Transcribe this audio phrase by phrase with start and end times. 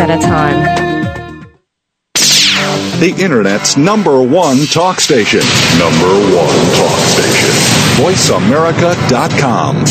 [0.00, 0.78] at a time.
[3.00, 5.40] The Internet's number one talk station.
[5.78, 7.54] Number one talk station.
[8.02, 9.84] VoiceAmerica.com.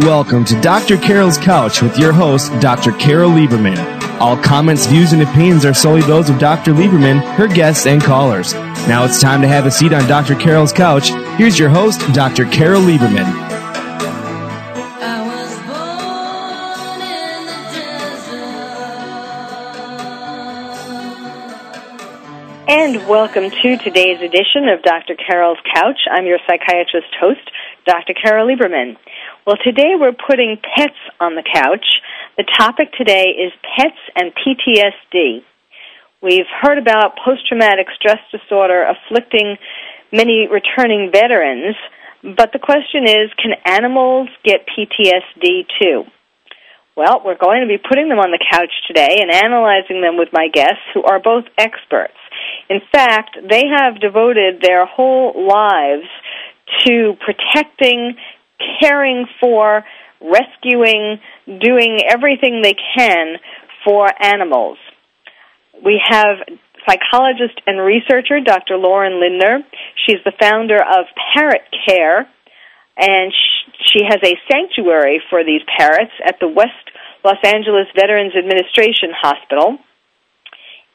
[0.00, 0.96] Welcome to Dr.
[0.96, 2.92] Carol's Couch with your host, Dr.
[2.92, 3.78] Carol Lieberman.
[4.20, 6.72] All comments, views, and opinions are solely those of Dr.
[6.72, 8.54] Lieberman, her guests, and callers.
[8.88, 10.34] Now it's time to have a seat on Dr.
[10.34, 11.10] Carol's couch.
[11.36, 12.46] Here's your host, Dr.
[12.46, 13.26] Carol Lieberman.
[22.66, 25.16] And welcome to today's edition of Dr.
[25.16, 26.00] Carol's Couch.
[26.10, 27.50] I'm your psychiatrist host,
[27.84, 28.14] Dr.
[28.14, 28.96] Carol Lieberman.
[29.46, 31.84] Well, today we're putting pets on the couch.
[32.38, 35.44] The topic today is pets and PTSD.
[36.20, 39.56] We've heard about post traumatic stress disorder afflicting
[40.12, 41.76] many returning veterans,
[42.22, 46.02] but the question is can animals get PTSD too?
[46.96, 50.30] Well, we're going to be putting them on the couch today and analyzing them with
[50.32, 52.18] my guests who are both experts.
[52.68, 56.08] In fact, they have devoted their whole lives
[56.84, 58.16] to protecting
[58.82, 59.84] caring for,
[60.20, 63.36] rescuing, doing everything they can
[63.84, 64.78] for animals.
[65.84, 66.38] We have
[66.88, 68.76] psychologist and researcher Dr.
[68.76, 69.64] Lorin Lindner.
[70.06, 72.28] She's the founder of Parrot Care,
[72.96, 73.32] and
[73.86, 76.72] she has a sanctuary for these parrots at the West
[77.24, 79.78] Los Angeles Veterans Administration Hospital.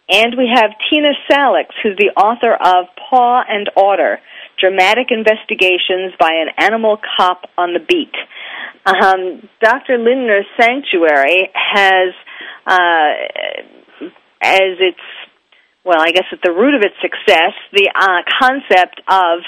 [0.09, 4.19] And we have Tina Salix, who's the author of Paw and Order
[4.59, 8.13] dramatic investigations by an animal cop on the beat.
[8.85, 9.97] Um, Dr.
[9.97, 12.13] Lindner's Sanctuary has,
[12.65, 13.09] uh,
[14.43, 14.99] as its,
[15.83, 19.39] well, I guess at the root of its success, the uh, concept of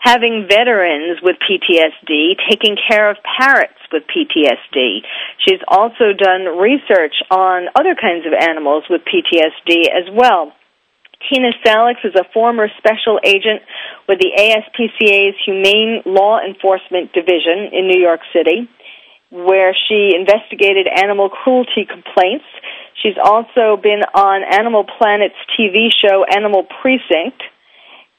[0.00, 5.00] having veterans with PTSD taking care of parrots with PTSD.
[5.46, 10.52] She's also done research on other kinds of animals with PTSD as well.
[11.26, 13.62] Tina Salix is a former special agent
[14.08, 18.68] with the ASPCA's Humane Law Enforcement Division in New York City,
[19.30, 22.46] where she investigated animal cruelty complaints.
[23.02, 27.42] She's also been on Animal Planet's TV show Animal Precinct.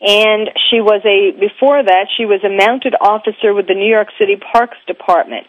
[0.02, 4.08] And she was a, before that, she was a mounted officer with the New York
[4.18, 5.48] City Parks Department.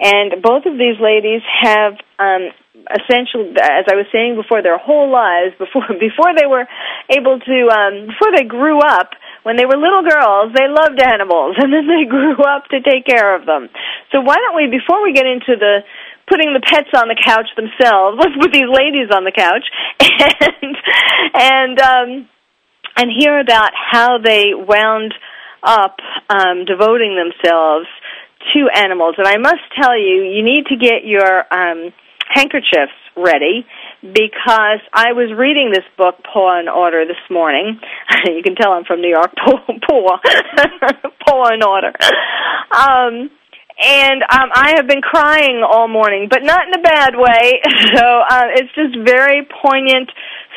[0.00, 2.56] And both of these ladies have um,
[2.88, 6.66] essentially, as I was saying before, their whole lives before before they were
[7.10, 9.12] able to um, before they grew up.
[9.42, 13.04] When they were little girls, they loved animals, and then they grew up to take
[13.04, 13.68] care of them.
[14.14, 15.82] So why don't we, before we get into the
[16.32, 19.68] putting the pets on the couch themselves, put these ladies on the couch
[20.00, 20.76] and
[21.36, 22.28] and um,
[22.96, 25.12] and hear about how they wound
[25.62, 26.00] up
[26.30, 27.86] um, devoting themselves
[28.54, 29.14] to animals.
[29.18, 31.92] And I must tell you, you need to get your um,
[32.28, 33.66] handkerchiefs ready
[34.00, 37.78] because I was reading this book, Paw and Order, this morning.
[38.24, 39.32] you can tell I'm from New York.
[39.36, 40.18] Paw, Paw,
[41.24, 41.92] Paw and Order.
[42.72, 43.30] Um,
[43.78, 47.60] and um, I have been crying all morning, but not in a bad way.
[47.92, 50.10] So uh, it's just very poignant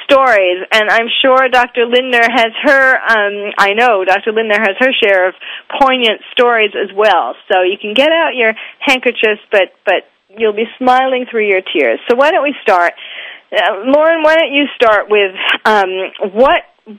[0.06, 1.86] stories, and I'm sure Dr.
[1.86, 2.96] Lindner has her.
[2.96, 4.31] Um, I know Dr.
[4.31, 5.36] Lindner has her share of
[5.81, 7.36] poignant stories as well.
[7.52, 12.00] So you can get out your handkerchiefs, but but you'll be smiling through your tears.
[12.09, 12.94] So why don't we start?
[13.52, 15.90] Uh, Lorin, why don't you start with um,
[16.34, 16.62] what,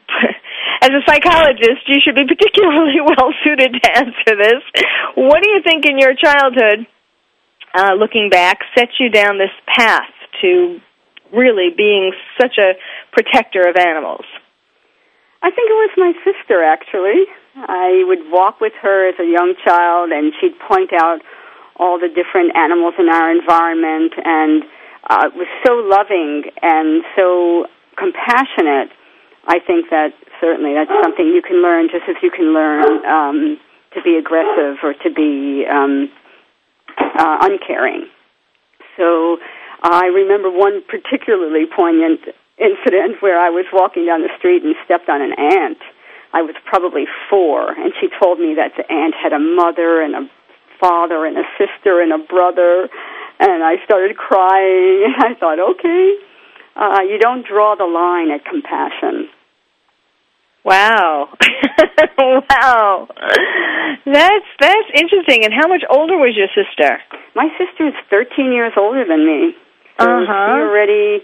[0.87, 4.63] as a psychologist, you should be particularly well suited to answer this.
[5.15, 6.87] What do you think in your childhood,
[7.75, 10.81] uh, looking back, set you down this path to
[11.33, 12.75] really being such a
[13.13, 14.25] protector of animals?
[15.43, 17.27] I think it was my sister, actually.
[17.57, 21.21] I would walk with her as a young child, and she'd point out
[21.77, 24.63] all the different animals in our environment and
[25.09, 27.67] uh, was so loving and so
[27.97, 28.91] compassionate.
[29.47, 33.59] I think that certainly that's something you can learn just as you can learn um,
[33.95, 36.11] to be aggressive or to be um,
[36.99, 38.07] uh, uncaring.
[38.97, 39.39] So
[39.83, 42.21] I remember one particularly poignant
[42.59, 45.79] incident where I was walking down the street and stepped on an ant.
[46.33, 50.15] I was probably four, and she told me that the ant had a mother and
[50.15, 50.31] a
[50.81, 52.89] father and a sister and a brother,
[53.39, 55.15] and I started crying.
[55.19, 56.15] I thought, okay,
[56.77, 59.29] uh, you don't draw the line at compassion.
[60.67, 61.29] Wow,
[62.19, 63.07] wow,
[64.05, 65.45] that's that's interesting.
[65.45, 66.99] And how much older was your sister?
[67.37, 69.55] My sister is thirteen years older than me.
[70.01, 70.27] So uh-huh.
[70.27, 71.23] She already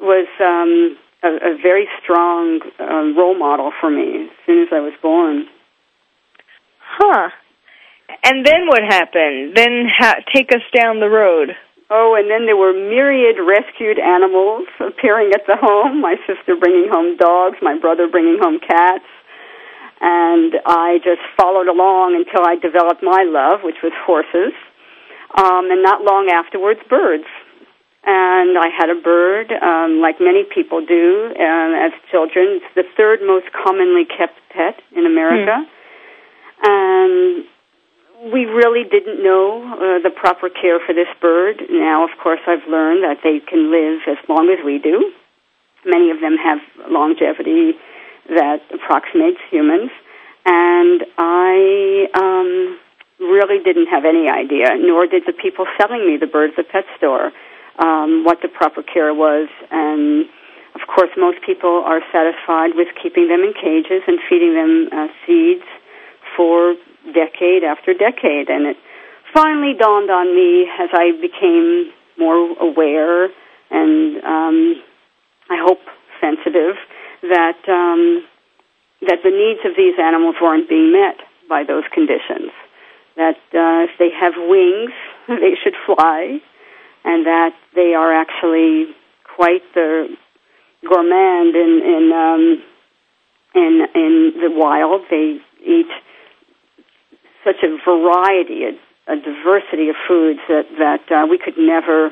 [0.00, 4.80] was um, a, a very strong um, role model for me as soon as I
[4.80, 5.46] was born.
[6.82, 7.28] Huh.
[8.24, 9.56] And then what happened?
[9.56, 11.50] Then ha- take us down the road.
[11.92, 16.00] Oh, and then there were myriad rescued animals appearing at the home.
[16.00, 19.04] My sister bringing home dogs, my brother bringing home cats.
[20.00, 24.56] And I just followed along until I developed my love, which was horses.
[25.36, 27.28] Um, and not long afterwards, birds.
[28.04, 32.58] And I had a bird, um, like many people do um, as children.
[32.64, 35.60] It's the third most commonly kept pet in America.
[35.60, 36.64] Hmm.
[36.64, 37.44] And
[38.30, 41.58] we really didn't know uh, the proper care for this bird.
[41.70, 45.10] Now, of course, I've learned that they can live as long as we do.
[45.84, 46.58] Many of them have
[46.88, 47.74] longevity
[48.28, 49.90] that approximates humans.
[50.46, 52.78] And I um,
[53.18, 56.62] really didn't have any idea, nor did the people selling me the bird at the
[56.62, 57.32] pet store,
[57.82, 59.48] um, what the proper care was.
[59.72, 60.26] And
[60.78, 65.08] of course, most people are satisfied with keeping them in cages and feeding them uh,
[65.26, 65.66] seeds
[66.36, 66.74] for
[67.12, 68.48] decade after decade.
[68.48, 68.76] And it
[69.32, 73.28] finally dawned on me as I became more aware
[73.72, 74.82] and um,
[75.50, 75.80] I hope
[76.20, 76.76] sensitive
[77.22, 78.24] that um,
[79.00, 81.16] that the needs of these animals weren't being met
[81.48, 82.52] by those conditions.
[83.16, 84.92] That uh, if they have wings,
[85.28, 86.40] they should fly,
[87.04, 88.94] and that they are actually
[89.36, 90.08] quite the
[90.86, 92.62] gourmand in in um,
[93.54, 95.02] in in the wild.
[95.10, 95.90] They eat
[97.44, 102.10] such a variety, a, a diversity of foods that that uh, we could never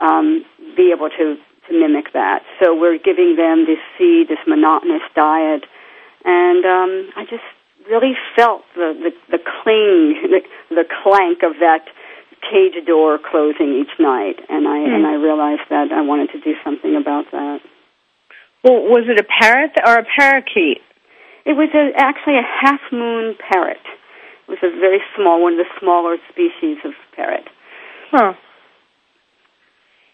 [0.00, 0.44] um,
[0.76, 1.36] be able to
[1.68, 2.42] to mimic that.
[2.60, 5.64] So we're giving them this seed, this monotonous diet,
[6.24, 7.44] and um, I just
[7.88, 10.40] really felt the the, the cling, the,
[10.74, 11.86] the clank of that
[12.42, 14.94] cage door closing each night, and I Hmm.
[14.94, 17.60] and I realized that I wanted to do something about that.
[18.64, 20.82] Well, was it a parrot or a parakeet?
[21.44, 23.82] It was a, actually a half moon parrot.
[24.52, 27.48] Was a very small, one of the smaller species of parrot.
[28.10, 28.34] Huh.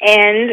[0.01, 0.51] And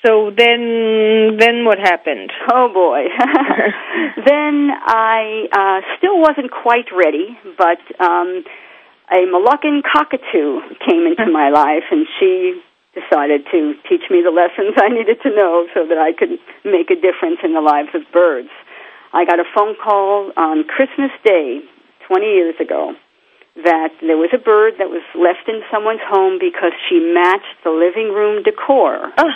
[0.00, 2.32] so then, then what happened?
[2.50, 3.12] Oh boy.
[4.24, 8.40] then I uh, still wasn't quite ready, but um,
[9.12, 12.58] a Moluccan cockatoo came into my life, and she
[12.94, 16.88] decided to teach me the lessons I needed to know so that I could make
[16.88, 18.48] a difference in the lives of birds.
[19.12, 21.60] I got a phone call on Christmas Day
[22.08, 22.96] 20 years ago
[23.64, 27.70] that there was a bird that was left in someone's home because she matched the
[27.70, 29.12] living room decor.
[29.16, 29.32] Oh,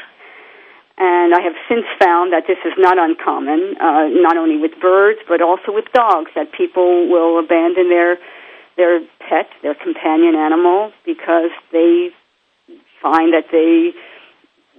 [0.98, 5.20] And I have since found that this is not uncommon, uh, not only with birds
[5.26, 6.30] but also with dogs.
[6.34, 8.18] That people will abandon their
[8.76, 12.10] their pet, their companion animal, because they
[13.00, 13.92] find that they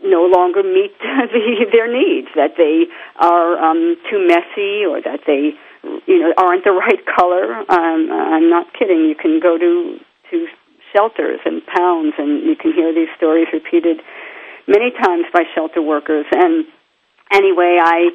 [0.07, 2.29] no longer meet the, their needs.
[2.35, 2.85] That they
[3.17, 7.54] are um, too messy, or that they you know aren't the right color.
[7.69, 9.06] Um, I'm not kidding.
[9.06, 9.98] You can go to
[10.31, 10.48] to
[10.94, 14.01] shelters and pounds, and you can hear these stories repeated
[14.68, 16.25] many times by shelter workers.
[16.31, 16.66] And
[17.31, 18.10] anyway, I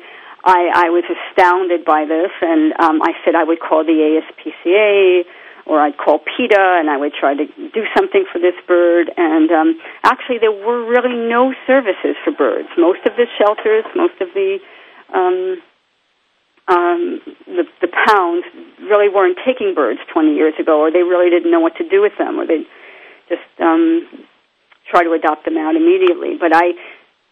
[0.45, 5.25] I, I was astounded by this, and um, I said I would call the ASPCA
[5.67, 9.11] or I'd call PETA, and I would try to do something for this bird.
[9.17, 12.69] And um, actually, there were really no services for birds.
[12.79, 14.59] Most of the shelters, most of the
[15.13, 15.59] um,
[16.69, 18.45] um, the, the pounds
[18.81, 22.03] really weren't taking birds 20 years ago, or they really didn't know what to do
[22.03, 22.67] with them, or they
[23.29, 24.07] just um,
[24.91, 26.37] try to adopt them out immediately.
[26.39, 26.75] But I,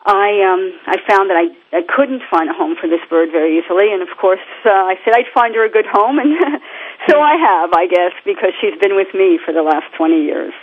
[0.06, 3.58] I, um, I found that I, I couldn't find a home for this bird very
[3.58, 6.30] easily, and of course, uh, I said I'd find her a good home, and
[7.08, 10.54] so I have, I guess, because she's been with me for the last 20 years.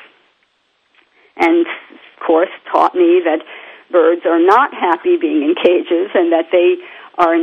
[1.35, 3.43] And of course, taught me that
[3.91, 6.77] birds are not happy being in cages, and that they
[7.17, 7.35] are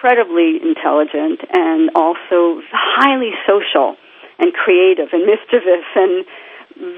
[0.00, 3.96] incredibly intelligent and also highly social
[4.38, 6.24] and creative and mischievous and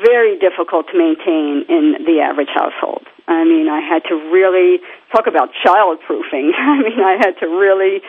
[0.06, 3.02] very difficult to maintain in the average household.
[3.26, 4.78] I mean, I had to really
[5.10, 6.52] talk about child proofing.
[6.58, 8.02] I mean, I had to really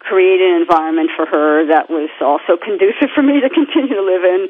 [0.00, 4.24] create an environment for her that was also conducive for me to continue to live
[4.24, 4.48] in.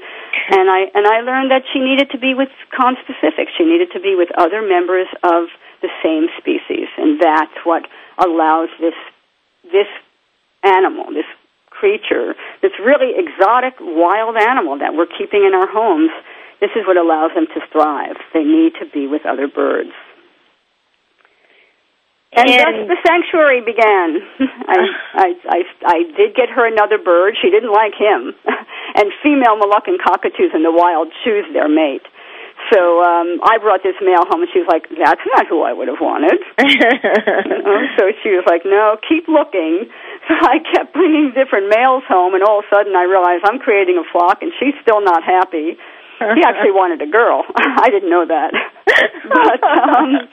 [0.55, 3.51] And I and I learned that she needed to be with conspecific.
[3.59, 5.51] She needed to be with other members of
[5.83, 7.91] the same species, and that's what
[8.23, 8.95] allows this
[9.73, 9.89] this
[10.63, 11.29] animal, this
[11.71, 16.11] creature, this really exotic wild animal that we're keeping in our homes.
[16.61, 18.17] This is what allows them to thrive.
[18.35, 19.97] They need to be with other birds.
[22.33, 24.21] And, And- thus the sanctuary began.
[24.69, 24.77] I,
[25.15, 27.35] I, I, I did get her another bird.
[27.41, 28.35] She didn't like him.
[28.95, 32.07] and female Moluccan cockatoos in the wild choose their mate.
[32.73, 35.75] So um, I brought this male home, and she was like, "That's not who I
[35.75, 36.39] would have wanted."
[37.99, 39.91] so she was like, "No, keep looking."
[40.31, 43.59] So I kept bringing different males home, and all of a sudden I realized I'm
[43.59, 45.75] creating a flock, and she's still not happy.
[46.21, 47.43] He actually wanted a girl.
[47.57, 48.53] I didn't know that,
[49.27, 50.29] but um,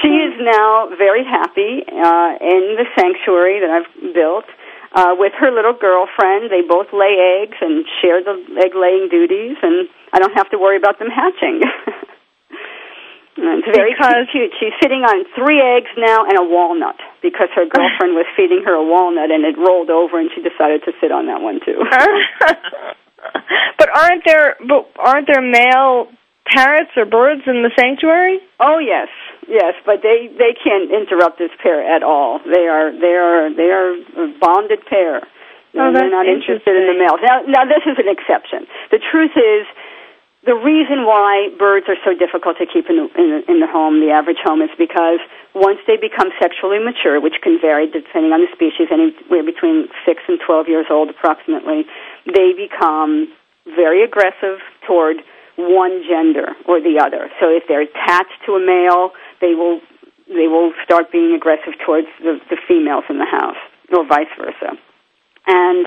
[0.00, 4.46] she is now very happy uh, in the sanctuary that I've built
[4.94, 6.50] uh, with her little girlfriend.
[6.50, 10.58] They both lay eggs and share the egg laying duties, and I don't have to
[10.58, 11.60] worry about them hatching.
[13.36, 14.48] Mm, it's very Because- cute.
[14.58, 18.72] She's sitting on three eggs now and a walnut because her girlfriend was feeding her
[18.72, 21.76] a walnut and it rolled over, and she decided to sit on that one too.
[23.78, 26.08] but aren't there but aren't there male
[26.48, 28.40] parrots or birds in the sanctuary?
[28.58, 29.08] Oh yes,
[29.48, 32.40] yes, but they they can't interrupt this pair at all.
[32.40, 35.20] They are they are they are a bonded pair.
[35.76, 37.20] Oh, They're not interested in the males.
[37.20, 38.64] Now, now this is an exception.
[38.88, 39.68] The truth is,
[40.46, 43.98] the reason why birds are so difficult to keep in the, in in the home,
[43.98, 45.18] the average home, is because
[45.54, 50.22] once they become sexually mature, which can vary depending on the species, anywhere between six
[50.28, 51.84] and twelve years old, approximately,
[52.24, 53.26] they become
[53.66, 55.16] very aggressive toward
[55.58, 57.26] one gender or the other.
[57.40, 59.10] So if they're attached to a male,
[59.40, 59.82] they will
[60.30, 63.58] they will start being aggressive towards the, the females in the house,
[63.90, 64.78] or vice versa.
[65.46, 65.86] And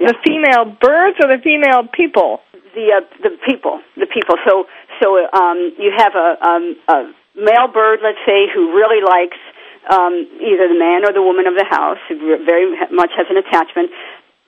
[0.00, 2.40] The female birds or the female people?
[2.74, 4.36] The uh, the people, the people.
[4.46, 4.66] So
[5.02, 6.98] so um, you have a, um, a
[7.34, 9.38] male bird, let's say, who really likes
[9.88, 13.36] um, either the man or the woman of the house, who very much has an
[13.36, 13.90] attachment.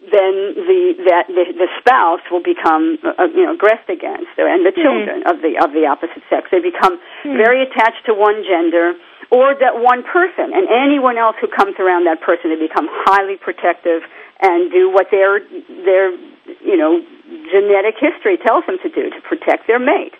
[0.02, 4.74] Then the that the, the spouse will become uh, you know aggressed against, and the
[4.74, 6.50] children of the of the opposite sex.
[6.50, 8.98] They become very attached to one gender
[9.30, 13.38] or that one person, and anyone else who comes around that person, they become highly
[13.38, 14.02] protective
[14.42, 15.40] and do what their
[15.86, 16.12] their
[16.60, 20.14] you know genetic history tells them to do to protect their mate,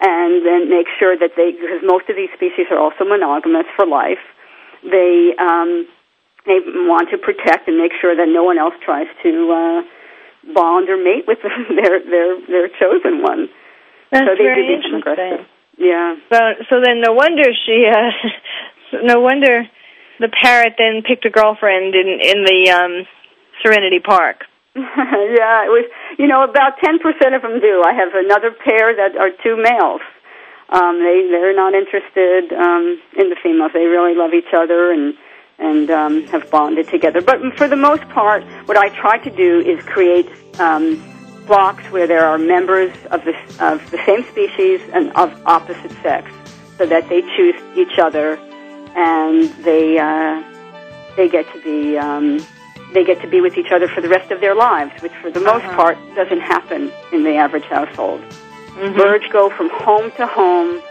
[0.00, 3.86] and then make sure that they because most of these species are also monogamous for
[3.86, 4.22] life.
[4.82, 5.86] They um,
[6.46, 9.82] they want to protect and make sure that no one else tries to uh,
[10.54, 11.38] bond or mate with
[11.68, 13.48] their their their chosen one.
[14.12, 15.42] That's so they very do become interesting.
[15.42, 15.46] aggressive.
[15.78, 16.16] Yeah.
[16.32, 16.38] So
[16.70, 18.10] so then no wonder she uh
[19.02, 19.66] no wonder
[20.20, 23.06] the parrot then picked a girlfriend in in the um
[23.62, 24.44] Serenity Park.
[25.36, 25.88] yeah, it was.
[26.18, 27.82] You know, about ten percent of them do.
[27.84, 30.02] I have another pair that are two males.
[30.68, 33.72] Um, they they're not interested um, in the females.
[33.72, 35.16] They really love each other and
[35.58, 37.22] and um, have bonded together.
[37.22, 40.28] But for the most part, what I try to do is create
[40.60, 40.96] um,
[41.46, 43.32] flocks where there are members of the
[43.64, 46.30] of the same species and of opposite sex,
[46.76, 48.36] so that they choose each other
[48.94, 50.42] and they uh,
[51.16, 51.96] they get to be.
[51.96, 52.44] Um,
[52.92, 55.30] they get to be with each other for the rest of their lives, which for
[55.30, 58.22] the most part doesn't happen in the average household.
[58.74, 60.82] Birds go from home to home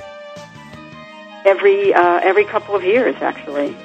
[1.46, 3.76] every uh, every couple of years, actually.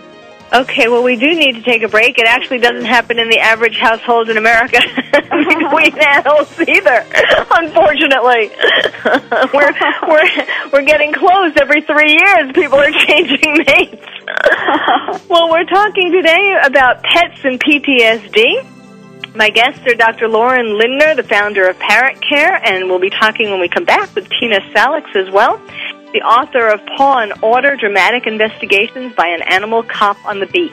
[0.52, 2.19] Okay, well, we do need to take a break.
[2.19, 4.80] It actually doesn't happen in the average household in America
[5.12, 7.07] between animals either.
[7.50, 8.50] Unfortunately,
[9.54, 9.73] we're
[10.09, 12.50] we're we're getting close every three years.
[12.52, 14.07] People are changing mates.
[15.28, 18.66] well, we're talking today about pets and PTSD.
[19.37, 20.26] My guests are Dr.
[20.26, 24.12] Lorin Lindner, the founder of Parrot Care, and we'll be talking when we come back
[24.16, 25.62] with Tina Salix as well
[26.12, 30.73] the author of Paw and Order Dramatic Investigations by an Animal Cop on the Beat.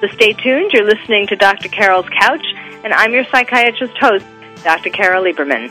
[0.00, 0.72] So stay tuned.
[0.72, 1.68] You're listening to Dr.
[1.68, 2.44] Carol's Couch,
[2.82, 4.24] and I'm your psychiatrist host,
[4.64, 4.90] Dr.
[4.90, 5.70] Carol Lieberman.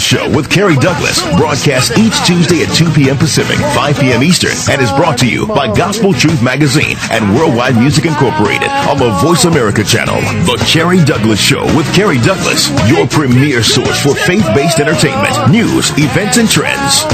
[0.00, 3.16] Show with Kerry Douglas broadcast each Tuesday at 2 p.m.
[3.16, 4.22] Pacific, 5 p.m.
[4.22, 8.98] Eastern, and is brought to you by Gospel Truth Magazine and Worldwide Music Incorporated on
[8.98, 10.16] the Voice America channel.
[10.44, 16.38] The Kerry Douglas Show with Kerry Douglas, your premier source for faith-based entertainment, news, events,
[16.38, 17.04] and trends.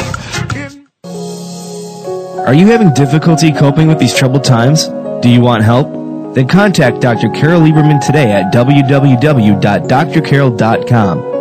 [2.47, 4.89] Are you having difficulty coping with these troubled times?
[5.23, 6.35] Do you want help?
[6.35, 7.29] Then contact Dr.
[7.31, 11.32] Carol Lieberman today at www.drcarol.com.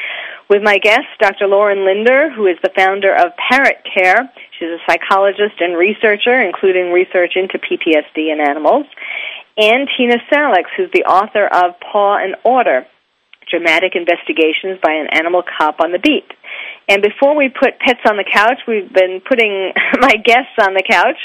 [0.49, 1.47] with my guest, Dr.
[1.47, 4.31] Lorin Lindner, who is the founder of Parrot Care.
[4.57, 8.85] She's a psychologist and researcher, including research into PTSD in animals.
[9.57, 12.87] And Tina Salix, who's the author of Paw and Order,
[13.51, 16.31] Dramatic Investigations by an Animal Cop on the Beat.
[16.87, 20.83] And before we put pets on the couch, we've been putting my guests on the
[20.87, 21.17] couch.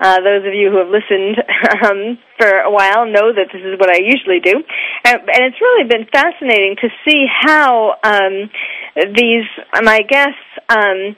[0.00, 1.36] Uh, those of you who have listened
[1.84, 4.62] um, for a while know that this is what I usually do.
[5.04, 8.50] And, and it's really been fascinating to see how um,
[9.14, 9.46] these,
[9.82, 11.16] my guests, um,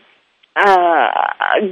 [0.56, 1.08] uh,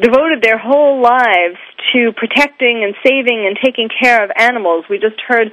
[0.01, 1.59] devoted their whole lives
[1.93, 4.85] to protecting and saving and taking care of animals.
[4.89, 5.51] We just heard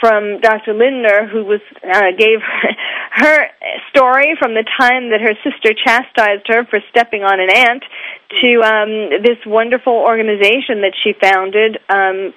[0.00, 0.74] from Dr.
[0.74, 2.40] Lindner, who was uh, gave
[3.12, 3.46] her
[3.90, 7.84] story from the time that her sister chastised her for stepping on an ant
[8.30, 12.34] to um, this wonderful organization that she founded um,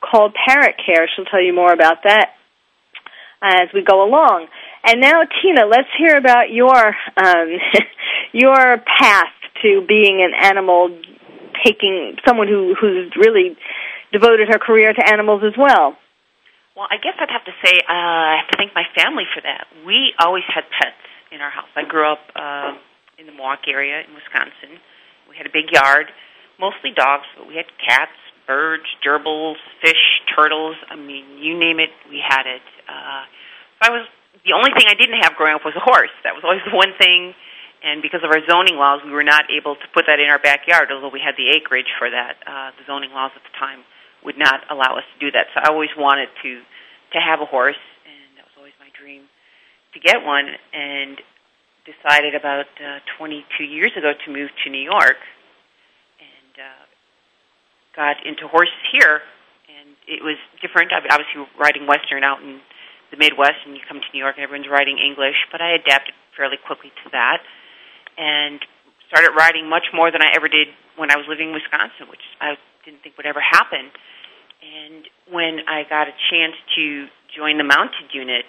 [0.00, 1.08] called Parrot Care.
[1.14, 2.34] She'll tell you more about that
[3.42, 4.48] as we go along.
[4.84, 7.48] And now, Tina, let's hear about your um,
[8.32, 10.96] your path to being an animal,
[11.64, 13.56] taking someone who who's really
[14.12, 15.96] devoted her career to animals as well.
[16.76, 19.42] Well, I guess I'd have to say uh, I have to thank my family for
[19.42, 19.66] that.
[19.84, 21.68] We always had pets in our house.
[21.74, 22.78] I grew up uh,
[23.18, 24.78] in the Milwaukee area in Wisconsin.
[25.28, 26.10] We had a big yard,
[26.58, 30.76] mostly dogs, but we had cats, birds, gerbils, fish, turtles.
[30.90, 32.64] I mean, you name it, we had it.
[32.88, 33.28] Uh,
[33.84, 34.08] I was
[34.48, 36.14] the only thing I didn't have growing up was a horse.
[36.24, 37.34] That was always the one thing.
[37.78, 40.42] And because of our zoning laws, we were not able to put that in our
[40.42, 42.42] backyard, although we had the acreage for that.
[42.42, 43.86] Uh, the zoning laws at the time
[44.26, 45.46] would not allow us to do that.
[45.54, 46.62] So I always wanted to
[47.14, 49.30] to have a horse, and that was always my dream
[49.94, 50.44] to get one.
[50.74, 51.16] And
[51.88, 55.16] decided about uh, 22 years ago to move to New York,
[56.20, 56.84] and uh,
[57.96, 59.24] got into horses here.
[59.72, 60.92] And it was different.
[60.92, 62.60] I Obviously, riding Western out in
[63.10, 65.36] the Midwest, and you come to New York and everyone's riding English.
[65.48, 67.40] But I adapted fairly quickly to that,
[68.20, 68.60] and
[69.08, 70.68] started riding much more than I ever did
[71.00, 73.88] when I was living in Wisconsin, which I didn't think would ever happen.
[74.60, 78.44] And when I got a chance to join the mounted unit,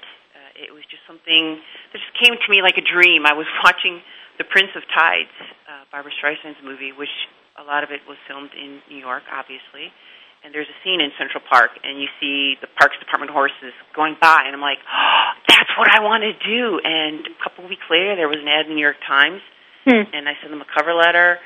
[0.59, 1.59] it was just something
[1.91, 3.23] that just came to me like a dream.
[3.25, 4.03] I was watching
[4.37, 5.31] The Prince of Tides,
[5.67, 7.11] uh, Barbra Streisand's movie, which
[7.55, 9.91] a lot of it was filmed in New York, obviously.
[10.39, 14.15] And there's a scene in Central Park, and you see the Parks Department horses going
[14.23, 16.79] by, and I'm like, oh, that's what I want to do.
[16.79, 19.43] And a couple of weeks later, there was an ad in the New York Times,
[19.83, 20.07] hmm.
[20.15, 21.43] and I sent them a cover letter,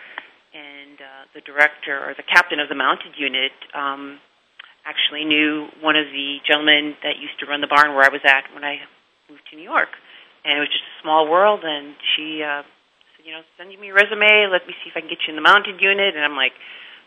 [0.54, 4.22] and uh, the director or the captain of the mounted unit um,
[4.86, 8.22] actually knew one of the gentlemen that used to run the barn where I was
[8.22, 8.78] at when I
[9.30, 9.90] moved to New York,
[10.44, 11.62] and it was just a small world.
[11.64, 12.64] And she uh,
[13.16, 14.52] said, you know, send me your resume.
[14.52, 16.16] Let me see if I can get you in the mounted unit.
[16.16, 16.54] And I'm like,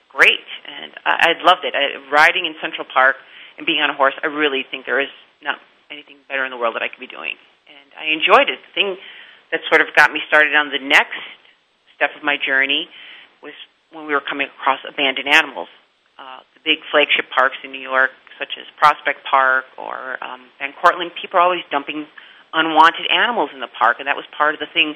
[0.08, 0.46] great.
[0.64, 1.76] And I, I loved it.
[1.76, 3.16] I, riding in Central Park
[3.58, 6.58] and being on a horse, I really think there is not anything better in the
[6.58, 7.36] world that I could be doing.
[7.68, 8.58] And I enjoyed it.
[8.62, 8.96] The thing
[9.52, 11.20] that sort of got me started on the next
[11.94, 12.88] step of my journey
[13.42, 13.54] was
[13.92, 15.68] when we were coming across abandoned animals.
[16.18, 20.72] Uh, the big flagship parks in New York, such as Prospect Park or um, Van
[20.76, 22.06] Cortlandt, people are always dumping
[22.52, 24.94] unwanted animals in the park, and that was part of the thing.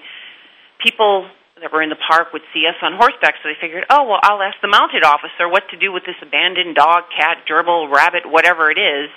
[0.81, 1.29] People
[1.61, 4.21] that were in the park would see us on horseback, so they figured, oh, well,
[4.23, 8.25] I'll ask the mounted officer what to do with this abandoned dog, cat, gerbil, rabbit,
[8.25, 9.13] whatever it is,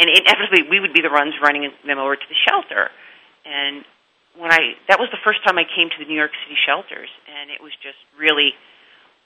[0.00, 2.88] and inevitably we would be the ones running them over to the shelter.
[3.44, 3.84] And
[4.40, 7.12] when I that was the first time I came to the New York City shelters,
[7.28, 8.56] and it was just really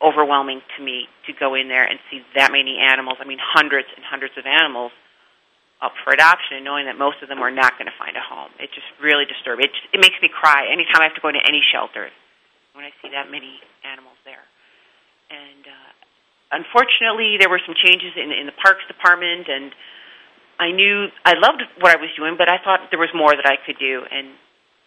[0.02, 3.16] overwhelming to me to go in there and see that many animals.
[3.20, 4.92] I mean, hundreds and hundreds of animals
[5.80, 8.24] up for adoption, and knowing that most of them are not going to find a
[8.24, 8.48] home.
[8.56, 9.60] It just really disturbs.
[9.60, 12.08] It just, it makes me cry anytime I have to go into any shelter
[12.72, 14.44] when I see that many animals there.
[15.28, 15.90] And uh,
[16.64, 19.72] unfortunately, there were some changes in in the parks department, and
[20.56, 23.44] I knew I loved what I was doing, but I thought there was more that
[23.44, 24.32] I could do, and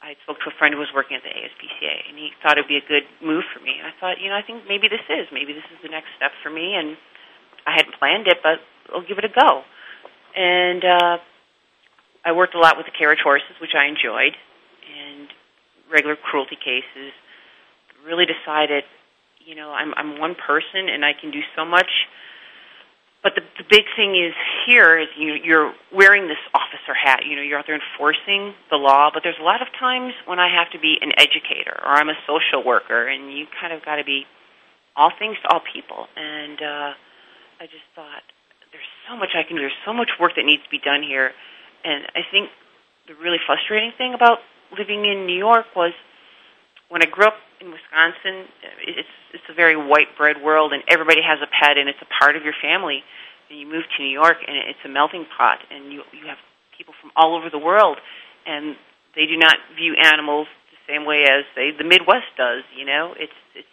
[0.01, 2.63] I spoke to a friend who was working at the ASPCA, and he thought it
[2.63, 3.75] would be a good move for me.
[3.77, 5.27] And I thought, you know, I think maybe this is.
[5.31, 6.75] Maybe this is the next step for me.
[6.75, 6.95] And
[7.67, 8.63] I hadn't planned it, but
[8.95, 9.67] I'll give it a go.
[10.39, 11.17] And uh,
[12.23, 14.39] I worked a lot with the carriage horses, which I enjoyed,
[14.87, 15.27] and
[15.91, 17.11] regular cruelty cases.
[18.07, 18.87] Really decided,
[19.43, 21.91] you know, I'm, I'm one person, and I can do so much
[23.21, 24.31] but the, the big thing is
[24.65, 27.27] here is you, you're wearing this officer hat.
[27.27, 30.39] You know, you're out there enforcing the law, but there's a lot of times when
[30.39, 33.83] I have to be an educator or I'm a social worker, and you kind of
[33.83, 34.23] got to be
[34.95, 36.07] all things to all people.
[36.15, 36.91] And uh,
[37.59, 38.23] I just thought
[38.71, 39.67] there's so much I can do.
[39.67, 41.31] There's so much work that needs to be done here,
[41.83, 42.49] and I think
[43.07, 44.39] the really frustrating thing about
[44.77, 45.91] living in New York was
[46.87, 48.47] when I grew up in Wisconsin,
[48.81, 52.09] it's it's a very white bread world, and everybody has a pet, and it's a
[52.19, 53.03] part of your family.
[53.49, 56.37] And you move to New York, and it's a melting pot, and you you have
[56.77, 57.97] people from all over the world,
[58.45, 58.75] and
[59.15, 62.63] they do not view animals the same way as say the Midwest does.
[62.75, 63.67] You know, it's it's.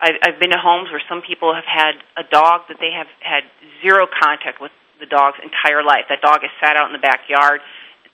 [0.00, 3.10] I've, I've been to homes where some people have had a dog that they have
[3.18, 3.42] had
[3.82, 6.06] zero contact with the dog's entire life.
[6.08, 7.60] That dog has sat out in the backyard.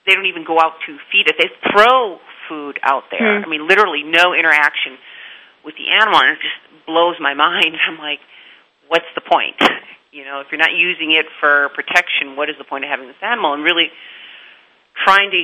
[0.06, 1.36] They don't even go out to feed it.
[1.36, 3.40] They throw food out there.
[3.40, 3.44] Hmm.
[3.44, 4.98] I mean, literally no interaction
[5.64, 7.76] with the animal, and it just blows my mind.
[7.88, 8.20] I'm like,
[8.88, 9.56] what's the point?
[10.14, 13.08] You know, if you're not using it for protection, what is the point of having
[13.08, 13.52] this animal?
[13.52, 13.90] And really
[15.02, 15.36] trying to,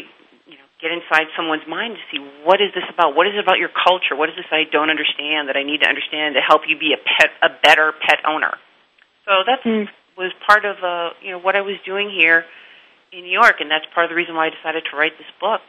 [0.47, 3.17] you know, get inside someone's mind to see what is this about?
[3.17, 4.15] What is it about your culture?
[4.15, 6.95] What is this I don't understand that I need to understand to help you be
[6.95, 8.55] a pet, a better pet owner?
[9.27, 9.91] So that's Hmm.
[10.17, 12.47] was part of, uh, you know, what I was doing here
[13.11, 15.31] in New York, and that's part of the reason why I decided to write this
[15.41, 15.63] book.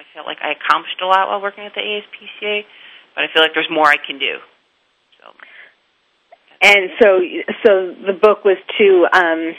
[0.00, 2.64] I felt like I accomplished a lot while working at the ASPCA,
[3.14, 4.40] but I feel like there's more I can do.
[5.20, 5.28] So,
[6.62, 7.20] And so,
[7.64, 7.70] so
[8.08, 9.52] the book was to um,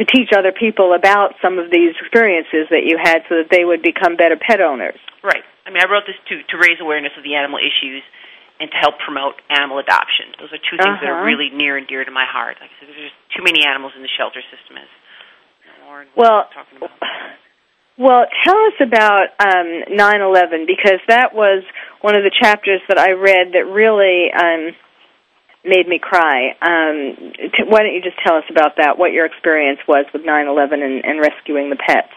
[0.00, 3.64] to teach other people about some of these experiences that you had, so that they
[3.64, 4.96] would become better pet owners.
[5.22, 5.44] right.
[5.66, 8.02] I mean, I wrote this to to raise awareness of the animal issues
[8.60, 10.32] and to help promote animal adoption.
[10.40, 11.28] Those are two things that are Uh-huh.
[11.28, 12.56] really near and dear to my heart.
[12.60, 14.88] Like I said, there's just too many animals in the shelter system, as
[15.84, 16.96] Lorin was Well, talking about.
[18.02, 21.62] Well, tell us about um, 9/11 because that was
[22.00, 24.74] one of the chapters that I read that really um,
[25.64, 26.50] made me cry.
[26.58, 28.98] Um, t- why don't you just tell us about that?
[28.98, 32.10] What your experience was with 9/11 and, and rescuing the pets?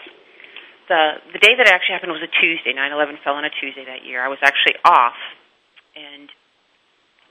[0.87, 2.73] the the day that it actually happened was a Tuesday.
[2.73, 4.23] 9/11 fell on a Tuesday that year.
[4.23, 5.17] I was actually off
[5.95, 6.29] and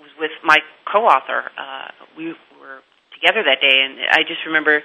[0.00, 1.50] was with my co-author.
[1.58, 2.82] Uh, we were
[3.14, 4.82] together that day, and I just remember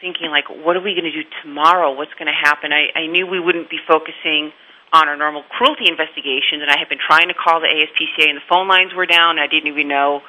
[0.00, 1.92] thinking, like, what are we going to do tomorrow?
[1.92, 2.72] What's going to happen?
[2.72, 4.52] I, I knew we wouldn't be focusing
[4.92, 8.38] on our normal cruelty investigations, and I had been trying to call the ASPCA, and
[8.38, 9.38] the phone lines were down.
[9.38, 10.22] I didn't even know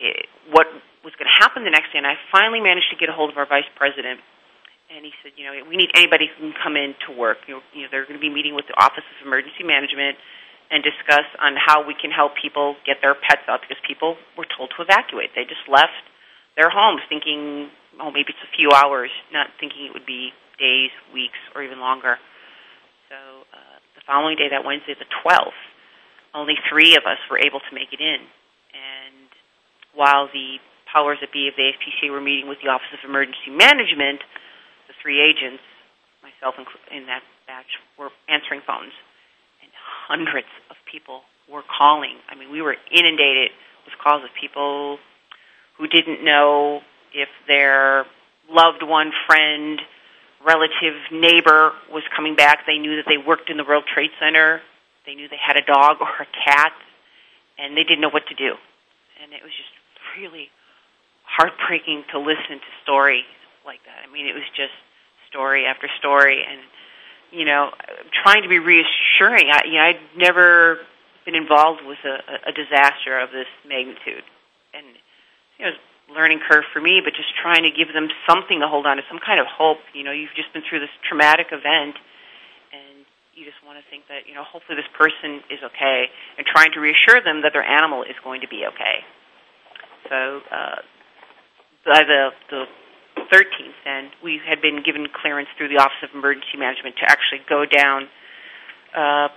[0.00, 0.66] eh, what
[1.02, 3.30] was going to happen the next day, and I finally managed to get a hold
[3.30, 4.20] of our vice president
[4.94, 7.38] and he said, you know, we need anybody who can come in to work.
[7.48, 10.16] You know, you know, they're going to be meeting with the Office of Emergency Management
[10.70, 14.46] and discuss on how we can help people get their pets out because people were
[14.46, 15.34] told to evacuate.
[15.34, 15.98] They just left
[16.56, 20.90] their homes thinking, oh, maybe it's a few hours, not thinking it would be days,
[21.12, 22.18] weeks, or even longer.
[23.10, 23.16] So
[23.52, 25.58] uh, the following day, that Wednesday, the 12th,
[26.34, 28.26] only three of us were able to make it in.
[28.74, 29.30] And
[29.94, 30.58] while the
[30.90, 34.22] powers that be of the ASPCA were meeting with the Office of Emergency Management,
[34.90, 35.62] the three agents,
[36.22, 36.54] myself
[36.90, 38.94] in that batch, were answering phones,
[39.62, 42.18] and hundreds of people were calling.
[42.30, 43.50] I mean, we were inundated
[43.84, 44.98] with calls of people
[45.76, 46.80] who didn't know
[47.14, 48.06] if their
[48.50, 49.80] loved one, friend,
[50.44, 52.66] relative, neighbor was coming back.
[52.66, 54.60] They knew that they worked in the World Trade Center.
[55.06, 56.72] They knew they had a dog or a cat,
[57.58, 58.54] and they didn't know what to do.
[59.22, 59.72] And it was just
[60.18, 60.48] really
[61.24, 63.24] heartbreaking to listen to stories
[63.64, 64.06] like that.
[64.06, 64.72] I mean, it was just
[65.28, 66.60] story after story, and
[67.32, 67.70] you know,
[68.22, 69.50] trying to be reassuring.
[69.50, 70.78] I, you know, I'd never
[71.24, 74.22] been involved with a, a disaster of this magnitude,
[74.72, 74.86] and
[75.58, 75.72] you know,
[76.12, 79.02] learning curve for me, but just trying to give them something to hold on to,
[79.08, 79.80] some kind of hope.
[79.94, 81.96] You know, you've just been through this traumatic event,
[82.72, 86.44] and you just want to think that, you know, hopefully this person is okay, and
[86.46, 89.00] trying to reassure them that their animal is going to be okay.
[90.08, 90.84] So, uh,
[91.88, 92.64] by the, the
[93.32, 97.40] 13th, and we had been given clearance through the Office of Emergency Management to actually
[97.48, 98.08] go down
[98.92, 99.28] uh,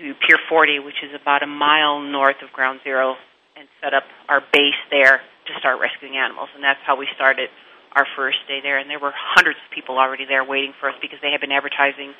[0.00, 3.16] to Pier 40, which is about a mile north of Ground Zero,
[3.56, 6.48] and set up our base there to start rescuing animals.
[6.54, 7.50] And that's how we started
[7.92, 8.78] our first day there.
[8.78, 11.52] And there were hundreds of people already there waiting for us because they had been
[11.52, 12.12] advertising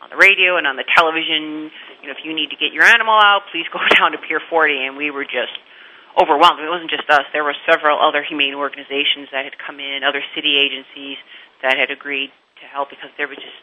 [0.00, 1.70] on the radio and on the television.
[2.00, 4.40] You know, if you need to get your animal out, please go down to Pier
[4.40, 4.88] 40.
[4.88, 5.54] And we were just
[6.16, 6.60] overwhelmed.
[6.60, 7.26] It wasn't just us.
[7.32, 11.18] There were several other humane organizations that had come in, other city agencies
[11.62, 12.30] that had agreed
[12.62, 13.58] to help because there were just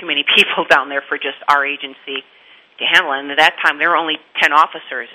[0.00, 2.24] too many people down there for just our agency
[2.78, 3.12] to handle.
[3.12, 5.08] And at that time, there were only 10 officers,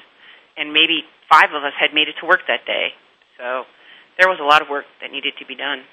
[0.59, 2.91] and maybe five of us had made it to work that day.
[3.39, 3.63] So
[4.19, 5.87] there was a lot of work that needed to be done.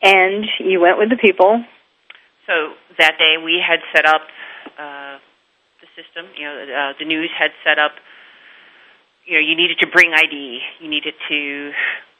[0.00, 1.62] And you went with the people.
[2.46, 4.22] So that day we had set up
[4.78, 5.18] uh,
[5.82, 6.30] the system.
[6.38, 7.92] You know, uh, the news had set up.
[9.26, 10.60] You know, you needed to bring ID.
[10.80, 11.72] You needed to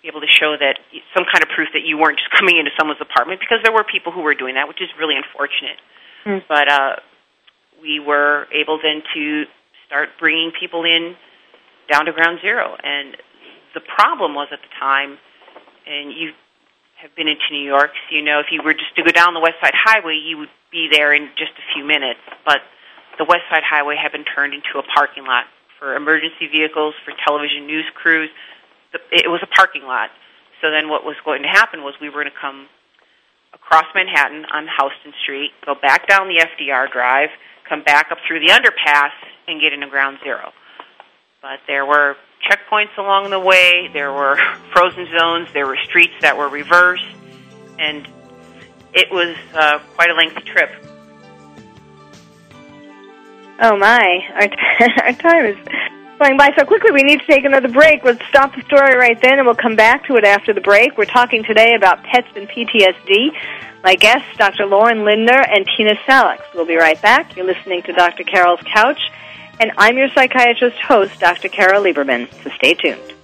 [0.03, 0.77] be able to show that
[1.15, 3.85] some kind of proof that you weren't just coming into someone's apartment because there were
[3.85, 5.81] people who were doing that, which is really unfortunate.
[6.27, 6.43] Mm.
[6.49, 6.97] But uh,
[7.83, 9.45] we were able then to
[9.87, 11.17] start bringing people in
[11.91, 12.77] down to ground zero.
[12.83, 13.17] And
[13.75, 15.19] the problem was at the time,
[15.87, 16.33] and you
[17.03, 19.35] have been into New York, so you know if you were just to go down
[19.35, 22.21] the West Side Highway, you would be there in just a few minutes.
[22.45, 22.61] But
[23.19, 25.45] the West Side Highway had been turned into a parking lot
[25.79, 28.31] for emergency vehicles, for television news crews.
[29.11, 30.11] It was a parking lot.
[30.61, 32.69] So then what was going to happen was we were going to come
[33.55, 37.31] across Manhattan on Houston Street, go back down the FDR Drive,
[37.71, 39.13] come back up through the underpass,
[39.49, 40.53] and get into ground zero.
[41.41, 42.17] But there were
[42.49, 44.39] checkpoints along the way, there were
[44.73, 47.07] frozen zones, there were streets that were reversed,
[47.79, 48.07] and
[48.93, 50.71] it was uh, quite a lengthy trip.
[53.63, 54.57] Oh my, our, t-
[55.03, 55.57] our time is
[56.21, 56.93] going by so quickly.
[56.93, 58.05] We need to take another break.
[58.05, 60.97] Let's stop the story right then, and we'll come back to it after the break.
[60.97, 63.31] We're talking today about pets and PTSD.
[63.83, 64.67] My guests, Dr.
[64.67, 66.45] Lorin Lindner and Tina Salix.
[66.55, 67.35] We'll be right back.
[67.37, 68.25] You're listening to Dr.
[68.25, 69.01] Carol's Couch
[69.61, 71.49] and I'm your psychiatrist host, Dr.
[71.49, 72.33] Carol Lieberman.
[72.43, 73.20] So stay tuned.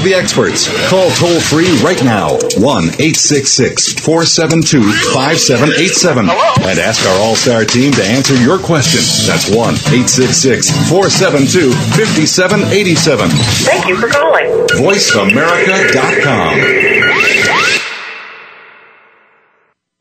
[0.00, 0.66] Ask the experts.
[0.88, 4.80] Call toll free right now 1 866 472
[5.12, 9.02] 5787 and ask our All Star team to answer your question.
[9.28, 9.58] That's 1
[9.92, 13.28] 866 472 5787.
[13.28, 14.46] Thank you for calling.
[14.80, 16.56] VoiceAmerica.com.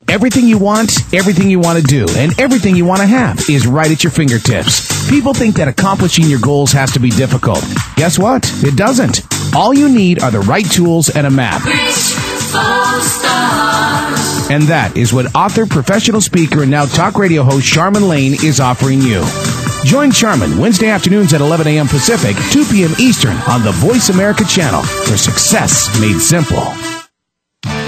[0.07, 3.67] Everything you want, everything you want to do, and everything you want to have is
[3.67, 5.09] right at your fingertips.
[5.09, 7.65] People think that accomplishing your goals has to be difficult.
[7.97, 8.49] Guess what?
[8.63, 9.27] It doesn't.
[9.55, 11.61] All you need are the right tools and a map.
[14.51, 18.59] And that is what author, professional speaker, and now talk radio host Charmin Lane is
[18.59, 19.23] offering you.
[19.85, 21.87] Join Charmin Wednesday afternoons at 11 a.m.
[21.87, 22.91] Pacific, 2 p.m.
[22.99, 26.73] Eastern on the Voice America channel for success made simple.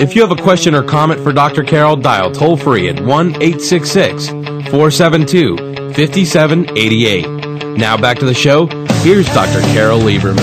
[0.00, 1.62] If you have a question or comment for Dr.
[1.62, 5.58] Carol, dial toll free at 1 866 472
[5.92, 7.76] 5788.
[7.76, 8.64] Now back to the show.
[9.04, 9.60] Here's Dr.
[9.74, 10.40] Carol Lieberman.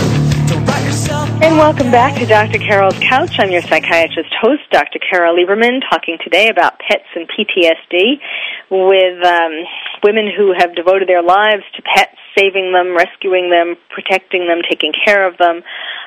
[1.42, 2.60] And welcome back to Dr.
[2.60, 3.40] Carol's Couch.
[3.40, 5.00] I'm your psychiatrist host, Dr.
[5.00, 8.20] Carol Lieberman, talking today about pets and PTSD
[8.70, 9.52] with um,
[10.04, 14.94] women who have devoted their lives to pets, saving them, rescuing them, protecting them, taking
[14.94, 15.64] care of them.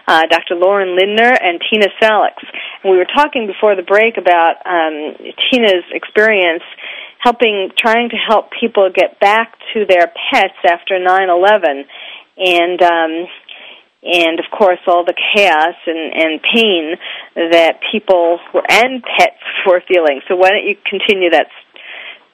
[0.06, 0.54] Uh, Dr.
[0.54, 2.42] Lorin Lindner and Tina Salix.
[2.84, 5.16] We were talking before the break about um,
[5.50, 6.62] Tina's experience
[7.18, 11.84] helping, trying to help people get back to their pets after 9/11,
[12.38, 13.26] and um,
[14.02, 16.96] and of course all the chaos and, and pain
[17.34, 20.20] that people were, and pets were feeling.
[20.28, 21.48] So why don't you continue that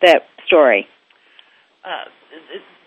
[0.02, 0.87] that story?
[1.85, 2.04] Uh,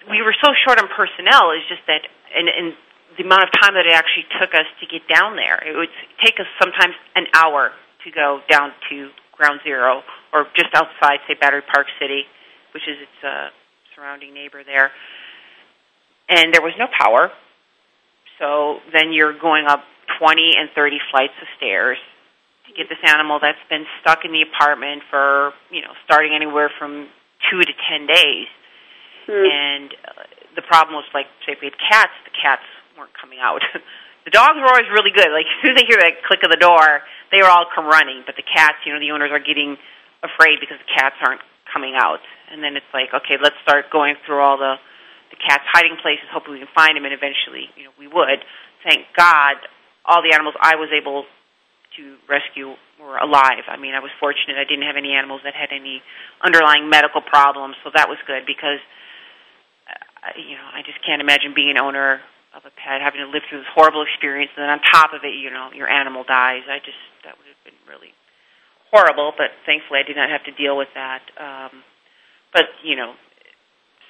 [0.09, 1.51] we were so short on personnel.
[1.55, 2.01] It's just that,
[2.35, 2.73] and, and
[3.17, 5.59] the amount of time that it actually took us to get down there.
[5.65, 5.91] It would
[6.23, 7.71] take us sometimes an hour
[8.05, 12.23] to go down to Ground Zero or just outside, say Battery Park City,
[12.73, 13.49] which is its uh,
[13.95, 14.91] surrounding neighbor there.
[16.29, 17.31] And there was no power
[18.39, 19.83] so then you're going up
[20.17, 21.99] 20 and 30 flights of stairs
[22.65, 26.71] to get this animal that's been stuck in the apartment for, you know, starting anywhere
[26.79, 27.07] from
[27.51, 28.47] two to 10 days.
[29.27, 29.45] Mm.
[29.45, 30.23] And uh,
[30.55, 32.65] the problem was, like, say, if we had cats, the cats
[32.99, 33.63] weren't coming out.
[34.27, 35.31] the dogs were always really good.
[35.31, 37.88] Like, as soon as they hear that click of the door, they were all come
[37.88, 38.27] running.
[38.27, 39.79] But the cats, you know, the owners are getting
[40.21, 42.21] afraid because the cats aren't coming out.
[42.51, 44.75] And then it's like, okay, let's start going through all the
[45.29, 48.41] the cat's hiding places, hoping we can find him, and eventually, you know, we would.
[48.81, 49.62] Thank God,
[50.01, 51.29] all the animals I was able
[52.01, 53.69] to rescue were alive.
[53.69, 56.01] I mean, I was fortunate; I didn't have any animals that had any
[56.41, 58.81] underlying medical problems, so that was good because,
[59.85, 63.29] uh, you know, I just can't imagine being an owner of a pet having to
[63.29, 66.23] live through this horrible experience, and then on top of it, you know, your animal
[66.23, 66.65] dies.
[66.65, 68.13] I just that would have been really
[68.89, 71.21] horrible, but thankfully, I did not have to deal with that.
[71.38, 71.83] Um,
[72.53, 73.13] but you know,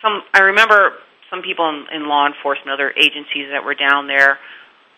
[0.01, 0.95] some I remember
[1.29, 4.39] some people in, in law enforcement, other agencies that were down there,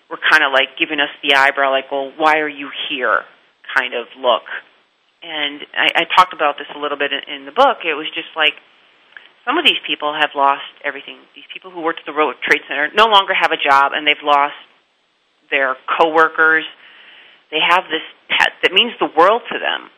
[0.10, 3.26] were kind of like giving us the eyebrow, like, "Well, why are you here?"
[3.76, 4.44] kind of look.
[5.24, 7.86] And I, I talked about this a little bit in, in the book.
[7.86, 8.58] It was just like
[9.46, 11.18] some of these people have lost everything.
[11.34, 14.06] These people who worked at the World Trade Center no longer have a job, and
[14.06, 14.58] they've lost
[15.50, 16.64] their coworkers.
[17.50, 19.90] They have this pet that means the world to them.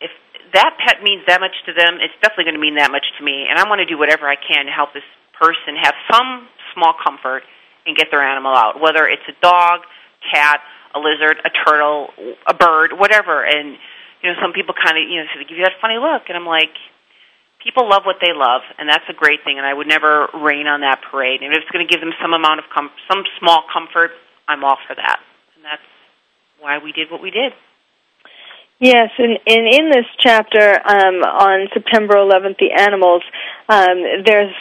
[0.00, 0.12] If
[0.52, 3.24] that pet means that much to them, it's definitely going to mean that much to
[3.24, 3.48] me.
[3.48, 6.94] And I want to do whatever I can to help this person have some small
[7.02, 7.42] comfort
[7.86, 9.82] and get their animal out, whether it's a dog,
[10.22, 10.60] cat,
[10.94, 12.12] a lizard, a turtle,
[12.46, 13.42] a bird, whatever.
[13.42, 13.74] And
[14.22, 16.36] you know, some people kind of you know of give you that funny look, and
[16.36, 16.70] I'm like,
[17.64, 19.58] people love what they love, and that's a great thing.
[19.58, 21.42] And I would never rain on that parade.
[21.42, 24.12] And if it's going to give them some amount of com- some small comfort,
[24.48, 25.20] I'm all for that.
[25.56, 25.86] And that's
[26.60, 27.52] why we did what we did.
[28.82, 33.22] Yes, and, and in this chapter um, on September 11th, the animals,
[33.68, 34.54] um, there's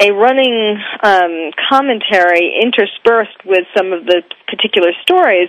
[0.00, 5.48] a running um, commentary interspersed with some of the particular stories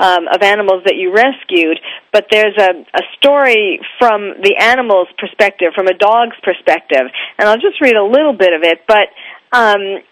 [0.00, 1.78] um, of animals that you rescued,
[2.12, 7.06] but there's a, a story from the animal's perspective, from a dog's perspective,
[7.38, 9.08] and I'll just read a little bit of it, but
[9.52, 10.02] um,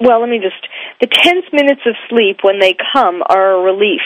[0.00, 0.60] well, let me just.
[1.00, 4.04] The tense minutes of sleep when they come are a relief.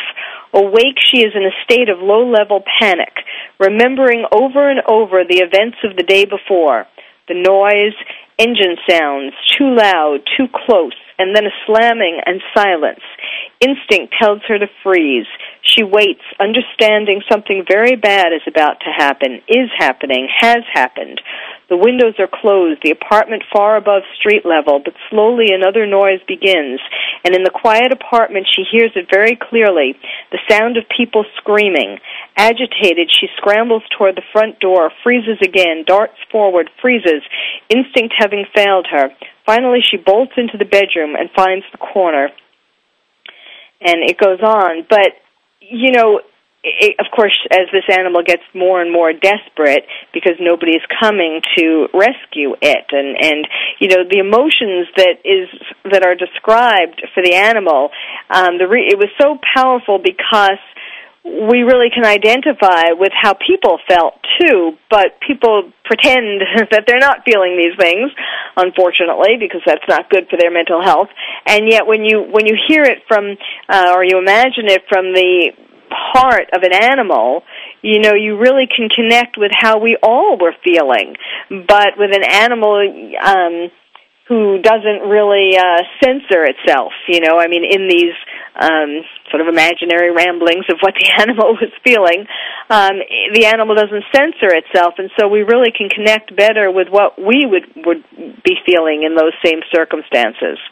[0.55, 3.13] Awake, she is in a state of low level panic,
[3.59, 6.87] remembering over and over the events of the day before
[7.29, 7.97] the noise,
[8.39, 13.01] engine sounds, too loud, too close, and then a slamming and silence.
[13.65, 15.27] Instinct tells her to freeze.
[15.63, 21.21] She waits, understanding something very bad is about to happen, is happening, has happened.
[21.71, 26.79] The windows are closed, the apartment far above street level, but slowly another noise begins.
[27.25, 29.97] And in the quiet apartment, she hears it very clearly
[30.31, 31.99] the sound of people screaming.
[32.37, 37.25] Agitated, she scrambles toward the front door, freezes again, darts forward, freezes,
[37.71, 39.09] instinct having failed her.
[39.47, 42.29] Finally, she bolts into the bedroom and finds the corner.
[43.85, 44.87] And it goes on.
[44.89, 45.13] But,
[45.61, 46.21] you know,
[46.65, 51.89] it, of course, as this animal gets more and more desperate because nobody's coming to
[51.93, 53.47] rescue it, and and
[53.79, 55.49] you know the emotions that is
[55.93, 57.91] that are described for the animal,
[58.31, 60.59] um, the re- it was so powerful because
[61.25, 67.25] we really can identify with how people felt too, but people pretend that they're not
[67.25, 68.13] feeling these things,
[68.57, 71.09] unfortunately, because that's not good for their mental health.
[71.47, 73.37] And yet, when you when you hear it from
[73.69, 75.53] uh, or you imagine it from the
[75.91, 77.43] heart of an animal,
[77.81, 81.17] you know, you really can connect with how we all were feeling.
[81.49, 82.85] But with an animal,
[83.25, 83.71] um,
[84.29, 86.93] who doesn't really uh, censor itself.
[87.09, 88.17] You know, I mean, in these
[88.59, 89.05] um,
[89.35, 92.23] sort of imaginary ramblings of what the animal was feeling,
[92.71, 93.03] um,
[93.35, 97.43] the animal doesn't censor itself, and so we really can connect better with what we
[97.43, 98.07] would would
[98.47, 100.63] be feeling in those same circumstances.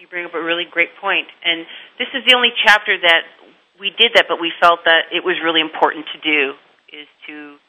[0.00, 1.68] You bring up a really great point, and
[2.00, 3.28] this is the only chapter that
[3.76, 6.56] we did that, but we felt that it was really important to do
[6.88, 7.60] is to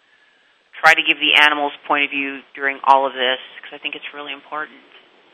[0.80, 4.00] try to give the animal's point of view during all of this because I think
[4.00, 4.80] it's really important.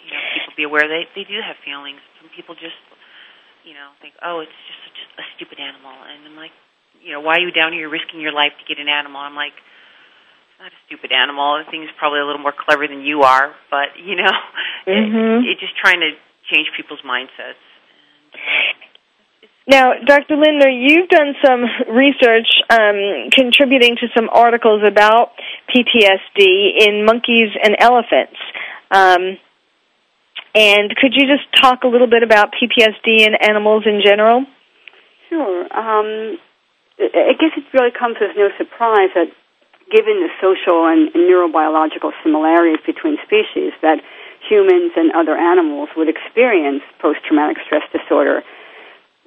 [0.06, 2.02] You know, people be aware they they do have feelings.
[2.18, 2.80] Some people just,
[3.70, 6.50] you know, think, oh, it's just such a stupid animal, and I'm like,
[7.06, 9.22] you know, why are you down here risking your life to get an animal?
[9.22, 11.62] I'm like, it's not a stupid animal.
[11.62, 14.34] The thing's probably a little more clever than you are, but you know,
[14.90, 15.46] mm-hmm.
[15.46, 16.18] it, it just trying to
[16.50, 17.62] change people's mindsets.
[18.34, 18.90] And, uh,
[19.70, 20.34] now, Dr.
[20.34, 21.62] Lindner, you've done some
[21.94, 25.38] research um, contributing to some articles about
[25.70, 28.42] PTSD in monkeys and elephants.
[28.90, 29.38] Um,
[30.56, 34.46] and could you just talk a little bit about PTSD in animals in general?
[35.30, 35.62] Sure.
[35.72, 36.40] Um,
[37.00, 39.32] I guess it really comes as no surprise that
[39.92, 44.02] given the social and neurobiological similarities between species, that
[44.48, 48.44] humans and other animals would experience post-traumatic stress disorder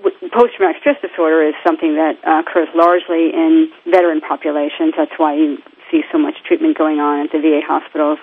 [0.03, 4.95] post-traumatic stress disorder is something that occurs largely in veteran populations.
[4.97, 5.59] That's why you
[5.91, 8.19] see so much treatment going on at the VA hospitals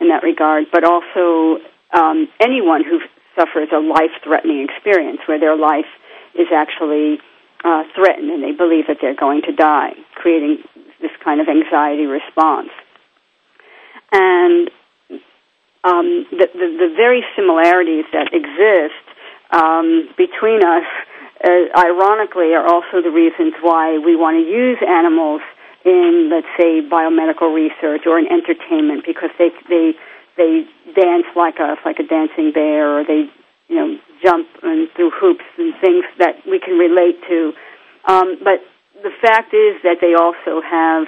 [0.00, 0.66] in that regard.
[0.72, 1.60] But also
[1.92, 3.00] um, anyone who
[3.36, 5.86] suffers a life-threatening experience where their life
[6.34, 7.18] is actually
[7.64, 10.58] uh, threatened and they believe that they're going to die, creating
[11.00, 12.70] this kind of anxiety response.
[14.12, 14.70] And
[15.84, 19.04] um, the, the, the very similarities that exist
[19.50, 20.84] um, between us
[21.44, 25.40] uh, ironically, are also the reasons why we want to use animals
[25.84, 29.94] in, let's say, biomedical research or in entertainment because they they
[30.38, 30.64] they
[30.94, 33.28] dance like a like a dancing bear or they
[33.68, 37.52] you know jump and through hoops and things that we can relate to.
[38.06, 38.62] Um, but
[39.02, 41.06] the fact is that they also have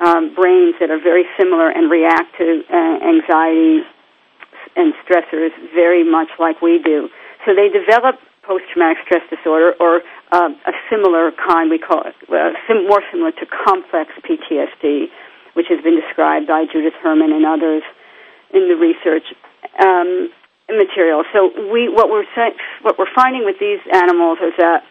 [0.00, 3.82] um, brains that are very similar and react to uh, anxiety
[4.76, 7.10] and stressors very much like we do.
[7.44, 8.18] So they develop
[8.48, 10.00] post-traumatic stress disorder, or
[10.32, 15.12] um, a similar kind, we call it, uh, sim- more similar to complex PTSD,
[15.52, 17.82] which has been described by Judith Herman and others
[18.52, 19.24] in the research
[19.78, 20.30] um,
[20.68, 21.24] material.
[21.32, 22.24] So we, what we're
[22.82, 24.84] what we're finding with these animals is that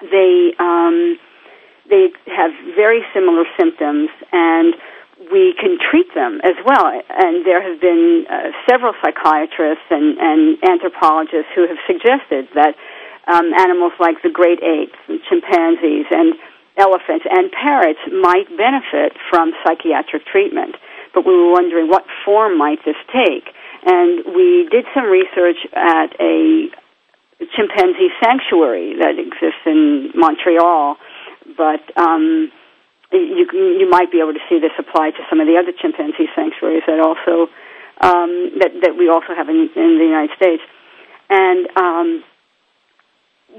[0.00, 1.18] they um,
[1.88, 4.74] they have very similar symptoms and
[5.28, 6.88] we can treat them as well.
[6.88, 12.72] And there have been uh, several psychiatrists and, and anthropologists who have suggested that
[13.28, 16.34] um, animals like the great apes, and chimpanzees, and
[16.78, 20.74] elephants and parrots might benefit from psychiatric treatment.
[21.14, 23.48] But we were wondering what form might this take.
[23.84, 26.68] And we did some research at a
[27.56, 30.96] chimpanzee sanctuary that exists in Montreal,
[31.56, 32.52] but um,
[33.12, 36.28] you you might be able to see this apply to some of the other chimpanzee
[36.36, 37.48] sanctuaries that also
[38.00, 40.62] um, that that we also have in, in the United States,
[41.30, 42.24] and um,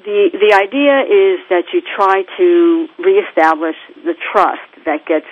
[0.05, 3.75] the the idea is that you try to reestablish
[4.05, 5.25] the trust that gets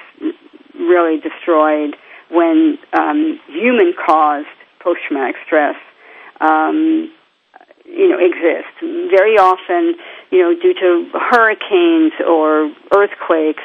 [0.74, 1.96] really destroyed
[2.30, 4.48] when um, human caused
[4.80, 5.76] post traumatic stress
[6.40, 7.12] um,
[7.86, 8.78] you know exists.
[8.82, 9.96] Very often,
[10.32, 13.64] you know, due to hurricanes or earthquakes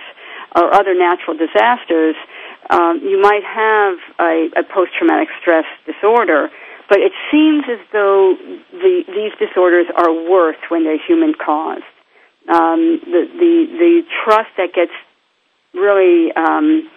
[0.57, 2.17] or other natural disasters,
[2.71, 6.49] um, you might have a, a post-traumatic stress disorder,
[6.89, 8.37] but it seems as though
[8.73, 11.85] the, these disorders are worse when they're human caused.
[12.49, 14.93] Um, the, the, the trust that gets
[15.75, 16.89] really um,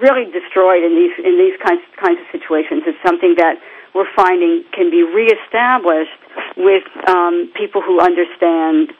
[0.00, 2.82] really destroyed in these in these kinds kinds of situations.
[2.86, 3.60] It's something that
[3.94, 6.20] we're finding can be reestablished
[6.56, 8.92] with um, people who understand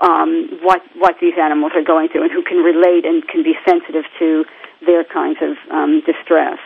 [0.00, 3.54] um, what what these animals are going through and who can relate and can be
[3.64, 4.44] sensitive to
[4.84, 6.58] their kinds of um, distress.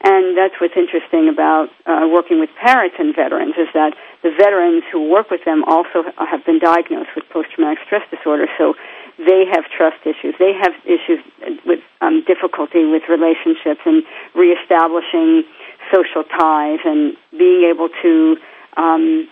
[0.00, 4.84] And that's what's interesting about uh, working with parents and veterans is that the veterans
[4.92, 8.46] who work with them also have been diagnosed with post-traumatic stress disorder.
[8.58, 8.74] So
[9.18, 10.34] they have trust issues.
[10.38, 11.18] They have issues
[11.66, 14.04] with um, difficulty with relationships and
[14.34, 15.42] reestablishing
[15.92, 18.36] social ties and being able to
[18.76, 19.28] um,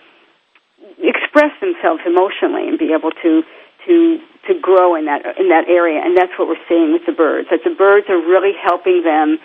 [0.99, 3.43] express themselves emotionally and be able to
[3.87, 6.03] to to grow in that in that area.
[6.03, 7.47] And that's what we're seeing with the birds.
[7.49, 9.39] That the birds are really helping them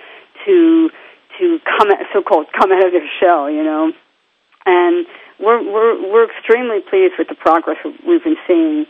[0.44, 0.90] to
[1.38, 3.92] to come so-called come out of their shell, you know.
[4.66, 5.06] And
[5.38, 8.86] we're we're we're extremely pleased with the progress we've been seeing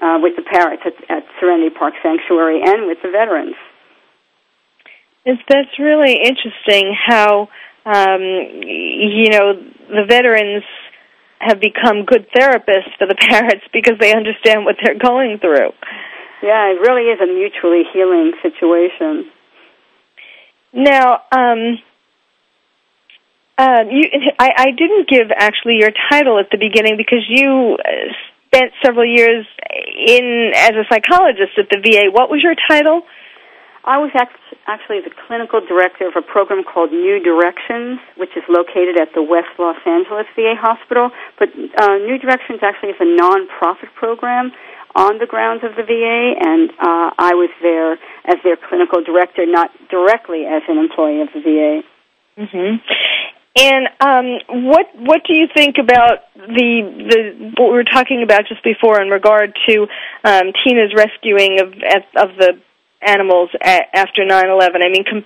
[0.00, 3.56] uh, with the parrots at, at Serenity Park Sanctuary and with the veterans.
[5.24, 7.48] It's, that's really interesting how
[7.84, 9.54] um, you know
[9.88, 10.64] the veterans
[11.38, 15.72] have become good therapists for the parrots because they understand what they're going through.
[16.42, 19.30] Yeah, it really is a mutually healing situation.
[20.72, 21.78] Now, um,
[23.58, 24.04] uh, you,
[24.38, 28.12] I, I didn't give actually your title at the beginning because you uh,
[28.46, 32.10] spent several years in as a psychologist at the VA.
[32.10, 33.02] What was your title?
[33.86, 34.10] I was
[34.66, 39.22] actually the clinical director of a program called New Directions, which is located at the
[39.22, 41.10] West Los Angeles VA hospital.
[41.38, 44.50] But uh, New Directions actually is a non-profit program
[44.96, 47.94] on the grounds of the VA, and uh, I was there
[48.26, 51.82] as their clinical director, not directly as an employee of the VA.
[52.42, 52.82] Mm-hmm.
[53.56, 58.46] And um, what what do you think about the the what we were talking about
[58.48, 59.86] just before in regard to
[60.24, 61.72] um, Tina's rescuing of
[62.20, 62.60] of the
[63.00, 64.84] animals a- after 9/11?
[64.84, 65.24] I mean, com-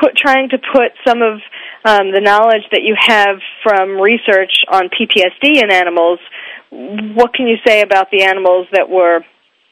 [0.00, 1.40] put trying to put some of
[1.84, 6.20] um, the knowledge that you have from research on PTSD in animals.
[6.70, 9.20] What can you say about the animals that were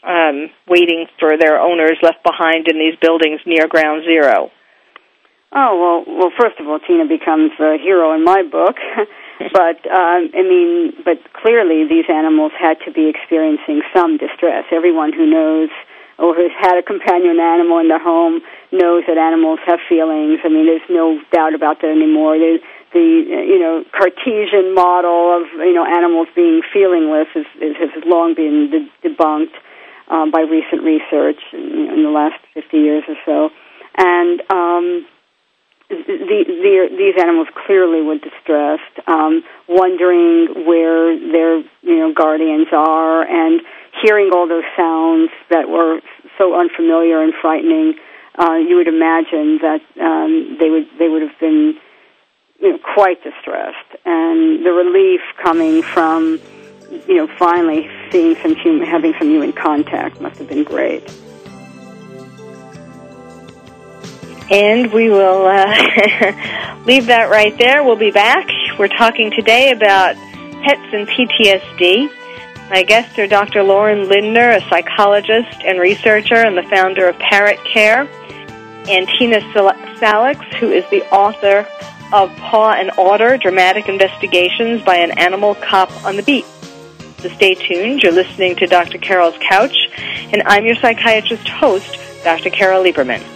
[0.02, 4.50] um, waiting for their owners left behind in these buildings near Ground Zero?
[5.56, 6.32] Oh well, well.
[6.38, 8.76] First of all, Tina becomes a hero in my book,
[9.56, 14.68] but um, I mean, but clearly these animals had to be experiencing some distress.
[14.70, 15.70] Everyone who knows
[16.18, 18.40] or has had a companion animal in their home
[18.72, 20.40] knows that animals have feelings.
[20.44, 22.36] I mean, there's no doubt about that anymore.
[22.36, 22.60] The,
[22.92, 28.34] the you know Cartesian model of you know animals being feelingless is, is has long
[28.34, 29.56] been de- debunked
[30.08, 33.48] um, by recent research in, in the last 50 years or so,
[33.96, 35.06] and um,
[35.88, 43.22] the, the, these animals clearly were distressed, um, wondering where their you know guardians are,
[43.22, 43.60] and
[44.02, 46.00] hearing all those sounds that were
[46.38, 47.94] so unfamiliar and frightening.
[48.38, 51.78] Uh, you would imagine that um, they would they would have been
[52.60, 56.40] you know quite distressed, and the relief coming from
[57.06, 61.08] you know finally seeing some human having some human contact must have been great.
[64.50, 67.82] And we will uh, leave that right there.
[67.82, 68.48] We'll be back.
[68.78, 70.14] We're talking today about
[70.62, 72.10] pets and PTSD.
[72.70, 73.62] My guests are Dr.
[73.62, 78.08] Lorin Lindner, a psychologist and researcher and the founder of Parrot Care,
[78.88, 79.40] and Tina
[79.98, 81.66] Salix, who is the author
[82.12, 86.44] of Paw and Order, Dramatic Investigations by an Animal Cop on the Beat.
[87.18, 88.02] So stay tuned.
[88.02, 88.98] You're listening to Dr.
[88.98, 89.76] Carol's Couch,
[90.32, 92.50] and I'm your psychiatrist host, Dr.
[92.50, 93.35] Carol Lieberman.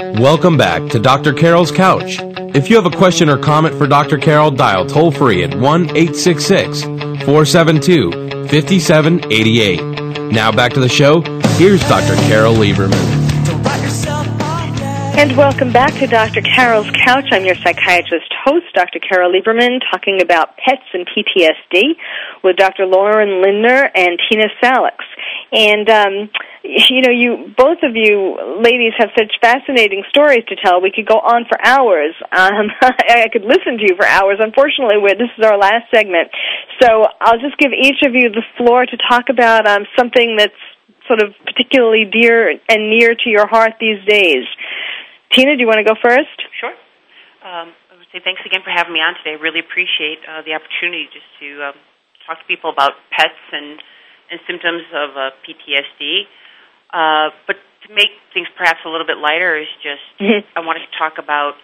[0.00, 1.32] Welcome back to Dr.
[1.32, 2.18] Carol's Couch.
[2.54, 4.16] If you have a question or comment for Dr.
[4.16, 8.12] Carol, dial toll free at 1 866 472
[8.48, 10.32] 5788.
[10.32, 11.20] Now back to the show.
[11.56, 12.14] Here's Dr.
[12.28, 12.94] Carol Lieberman.
[15.18, 16.42] And welcome back to Dr.
[16.42, 17.26] Carol's Couch.
[17.32, 19.00] I'm your psychiatrist host, Dr.
[19.00, 21.82] Carol Lieberman, talking about pets and PTSD
[22.44, 22.86] with Dr.
[22.86, 25.04] Lorin Lindner and Tina Salix.
[25.50, 26.30] And, um,
[26.68, 30.82] you know, you both of you ladies have such fascinating stories to tell.
[30.84, 32.12] We could go on for hours.
[32.28, 34.36] Um, I could listen to you for hours.
[34.38, 36.28] Unfortunately, this is our last segment,
[36.80, 40.60] so I'll just give each of you the floor to talk about um, something that's
[41.08, 44.44] sort of particularly dear and near to your heart these days.
[45.32, 46.36] Tina, do you want to go first?
[46.60, 46.76] Sure.
[47.40, 49.36] Um, I would say thanks again for having me on today.
[49.36, 51.76] I really appreciate uh, the opportunity just to um,
[52.28, 53.80] talk to people about pets and,
[54.28, 56.28] and symptoms of uh, PTSD.
[56.92, 60.46] Uh, but to make things perhaps a little bit lighter is just Mm-hmm.
[60.56, 61.54] I wanted to talk about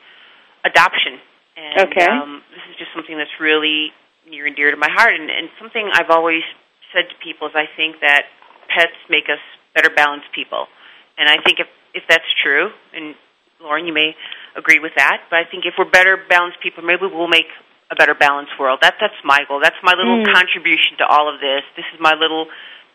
[0.64, 1.18] adoption.
[1.56, 2.06] And Okay.
[2.06, 3.92] um, this is just something that's really
[4.28, 6.42] near and dear to my heart, and, and something I've always
[6.92, 8.26] said to people is I think that
[8.68, 9.38] pets make us
[9.74, 10.66] better balanced people,
[11.18, 13.14] and I think if if that's true, and
[13.62, 14.16] Lorin, you may
[14.56, 17.46] agree with that, but I think if we're better balanced people, maybe we'll make
[17.90, 18.80] a better balanced world.
[18.82, 19.60] That that's my goal.
[19.62, 20.32] That's my little Mm.
[20.34, 21.62] contribution to all of this.
[21.76, 22.46] This is my little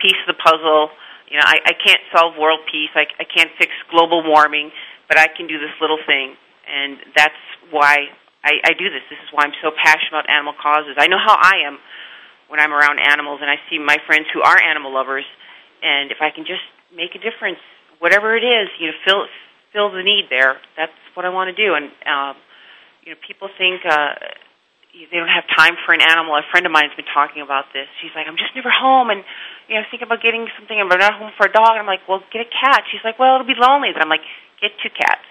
[0.01, 0.89] piece of the puzzle.
[1.29, 2.89] You know, I, I can't solve world peace.
[2.97, 4.71] I, I can't fix global warming,
[5.07, 6.33] but I can do this little thing,
[6.65, 7.37] and that's
[7.69, 8.09] why
[8.43, 9.05] I, I do this.
[9.09, 10.97] This is why I'm so passionate about animal causes.
[10.97, 11.77] I know how I am
[12.49, 15.25] when I'm around animals, and I see my friends who are animal lovers,
[15.85, 17.61] and if I can just make a difference,
[17.99, 19.23] whatever it is, you know, fill
[19.71, 20.57] fill the need there.
[20.75, 21.77] That's what I want to do.
[21.77, 22.35] And um,
[23.05, 24.17] you know, people think uh,
[24.93, 26.33] they don't have time for an animal.
[26.33, 27.85] A friend of mine's been talking about this.
[28.01, 29.21] She's like, I'm just never home, and
[29.69, 31.77] you know, was thinking about getting something, and I'm not home for a dog.
[31.77, 32.89] And I'm like, well, get a cat.
[32.89, 33.93] She's like, well, it'll be lonely.
[33.93, 34.25] And I'm like,
[34.57, 35.23] get two cats.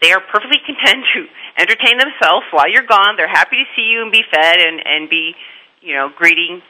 [0.00, 1.20] They are perfectly content to
[1.60, 3.14] entertain themselves while you're gone.
[3.14, 5.36] They're happy to see you and be fed and and be,
[5.84, 6.64] you know, greeting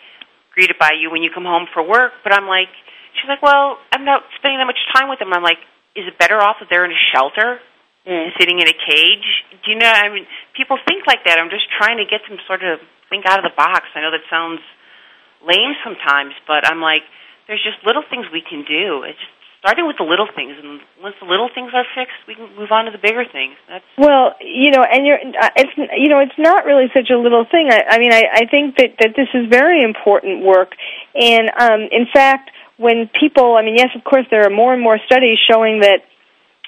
[0.53, 2.13] greeted by you when you come home for work.
[2.23, 2.69] But I'm like,
[3.17, 5.33] she's like, well, I'm not spending that much time with them.
[5.33, 5.57] I'm like,
[5.97, 7.61] is it better off if they're in a shelter,
[8.05, 9.29] sitting in a cage?
[9.65, 9.91] Do you know?
[9.91, 10.27] I mean,
[10.57, 11.39] people think like that.
[11.39, 12.81] I'm just trying to get them sort of
[13.11, 13.87] think out of the box.
[13.95, 14.61] I know that sounds
[15.45, 17.03] lame sometimes, but I'm like,
[17.47, 19.03] there's just little things we can do.
[19.07, 22.35] It's just starting with the little things, and once the little things are fixed, we
[22.35, 23.55] can move on to the bigger things.
[23.71, 27.19] That's Well, you know, and you're, uh, it's, you know, it's not really such a
[27.19, 27.71] little thing.
[27.71, 30.75] I, I mean, I, I think that that this is very important work,
[31.15, 34.83] and um, in fact, when people, I mean, yes, of course, there are more and
[34.83, 36.03] more studies showing that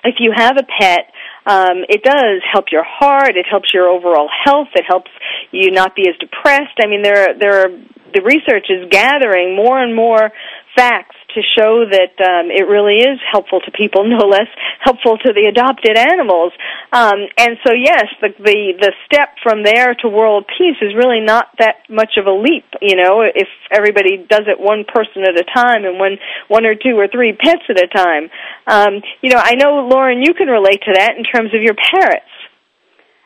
[0.05, 1.11] if you have a pet,
[1.47, 3.37] um, it does help your heart.
[3.37, 4.69] It helps your overall health.
[4.75, 5.11] It helps
[5.51, 6.81] you not be as depressed.
[6.83, 7.69] I mean, there are, there are
[8.15, 10.31] the research is gathering more and more
[10.77, 14.49] facts to show that um, it really is helpful to people, no less
[14.81, 16.53] helpful to the adopted animals.
[16.93, 21.21] Um, and so, yes, the, the the step from there to world peace is really
[21.21, 22.67] not that much of a leap.
[22.81, 26.19] You know, if everybody does it one person at a time and one
[26.49, 28.31] one or two or three pets at a time.
[28.67, 31.75] Um, you know, I know Lorin, you can relate to that in terms of your
[31.75, 32.34] parrots.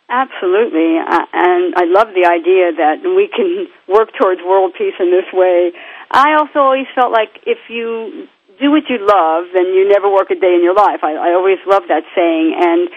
[0.08, 5.12] Absolutely, uh, and I love the idea that we can work towards world peace in
[5.12, 5.72] this way.
[6.10, 10.32] I also always felt like if you do what you love, then you never work
[10.32, 11.04] a day in your life.
[11.04, 12.88] I, I always loved that saying, and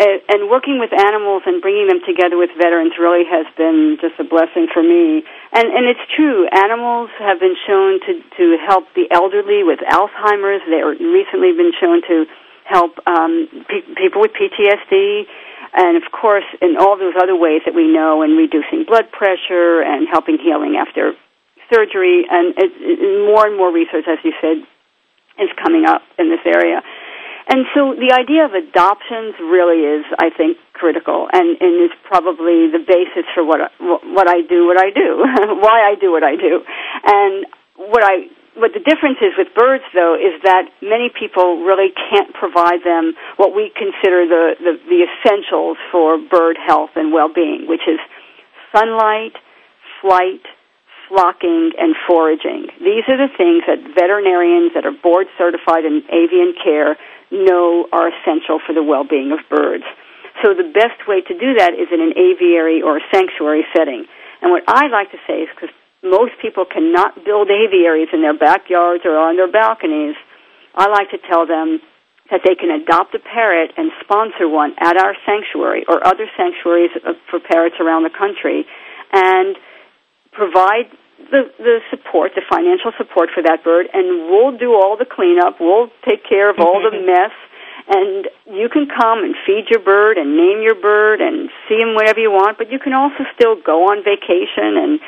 [0.00, 4.24] and working with animals and bringing them together with veterans really has been just a
[4.24, 5.22] blessing for me.
[5.52, 10.64] And and it's true, animals have been shown to to help the elderly with Alzheimer's.
[10.66, 12.24] They're recently been shown to
[12.64, 15.24] help um, pe- people with PTSD
[15.74, 19.82] and of course in all those other ways that we know in reducing blood pressure
[19.82, 21.12] and helping healing after
[21.72, 24.58] surgery and it, it, more and more research as you said
[25.38, 26.82] is coming up in this area.
[27.46, 32.72] And so the idea of adoptions really is, I think, critical and, and is probably
[32.72, 35.20] the basis for what, what I do, what I do,
[35.60, 36.64] why I do what I do.
[37.04, 37.46] And
[37.76, 42.32] what I, what the difference is with birds though is that many people really can't
[42.34, 47.82] provide them what we consider the, the, the essentials for bird health and well-being, which
[47.86, 47.98] is
[48.74, 49.34] sunlight,
[50.00, 50.42] flight,
[51.08, 52.70] flocking, and foraging.
[52.78, 56.96] These are the things that veterinarians that are board certified in avian care
[57.30, 59.84] know are essential for the well-being of birds.
[60.42, 64.06] So the best way to do that is in an aviary or a sanctuary setting.
[64.42, 65.70] And what I like to say is because
[66.04, 70.14] most people cannot build aviaries in their backyards or on their balconies,
[70.74, 71.80] I like to tell them
[72.30, 76.90] that they can adopt a parrot and sponsor one at our sanctuary or other sanctuaries
[77.30, 78.64] for parrots around the country
[79.12, 79.56] and
[80.32, 80.90] provide
[81.30, 85.60] the, the support, the financial support for that bird, and we'll do all the cleanup.
[85.60, 87.32] We'll take care of all the mess,
[87.88, 91.94] and you can come and feed your bird and name your bird and see him
[91.94, 92.58] whenever you want.
[92.58, 95.00] But you can also still go on vacation and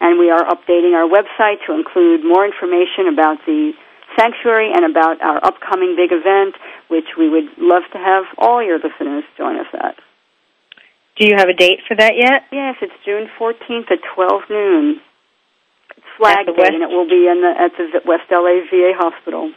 [0.00, 3.72] And we are updating our website to include more information about the
[4.18, 6.56] sanctuary and about our upcoming big event,
[6.88, 9.96] which we would love to have all your listeners join us at.
[11.16, 12.46] Do you have a date for that yet?
[12.52, 15.00] Yes, it's June 14th at 12 noon.
[16.16, 19.52] Flag Day, West- and it will be in the, at the West LA VA Hospital.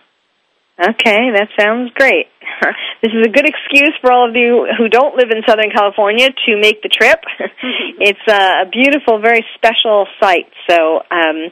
[0.80, 2.26] Okay, that sounds great.
[3.04, 6.30] this is a good excuse for all of you who don't live in Southern California
[6.30, 7.22] to make the trip.
[8.00, 10.50] it's a beautiful, very special site.
[10.70, 11.52] So, um,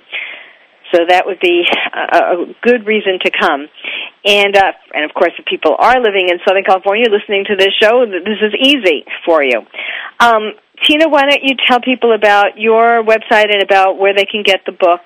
[0.92, 3.68] so that would be a, a good reason to come.
[4.26, 7.74] And uh, and of course, if people are living in Southern California listening to this
[7.80, 9.62] show, this is easy for you.
[10.20, 10.54] Um,
[10.86, 14.62] Tina, why don't you tell people about your website and about where they can get
[14.66, 15.02] the book?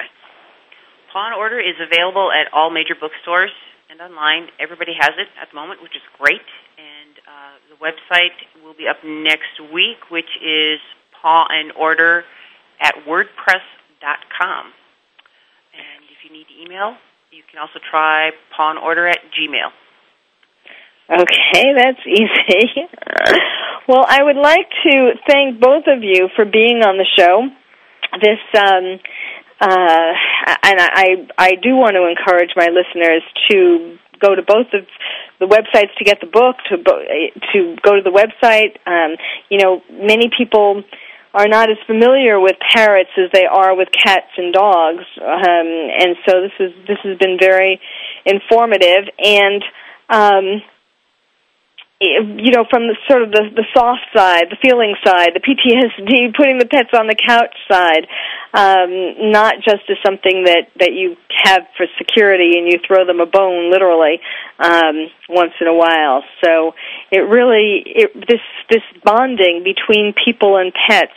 [1.11, 3.51] Paw and Order is available at all major bookstores
[3.89, 4.49] and online.
[4.59, 6.41] Everybody has it at the moment, which is great.
[6.77, 10.79] And uh, the website will be up next week, which is
[11.21, 12.25] Paw and Order
[12.81, 14.73] at WordPress.com.
[16.23, 16.95] You need email,
[17.31, 19.71] you can also try Paw and Order at Gmail.
[21.11, 22.87] Okay, that's easy.
[23.89, 27.49] well, I would like to thank both of you for being on the show.
[28.21, 28.99] This um,
[29.59, 30.13] uh,
[30.63, 34.87] and I I do want to encourage my listeners to go to both of
[35.39, 38.79] the websites to get the book to to go to the website.
[38.87, 39.17] Um,
[39.49, 40.83] you know, many people
[41.33, 45.67] are not as familiar with parrots as they are with cats and dogs, um,
[45.99, 47.79] and so this is this has been very
[48.25, 49.63] informative and.
[50.09, 50.61] Um,
[52.03, 56.35] you know, from the sort of the, the soft side, the feeling side, the PTSD,
[56.37, 58.07] putting the pets on the couch side,
[58.53, 63.21] um, not just as something that, that you have for security and you throw them
[63.21, 64.19] a bone literally
[64.59, 66.23] um, once in a while.
[66.43, 66.75] So
[67.11, 71.15] it really, it, this this bonding between people and pets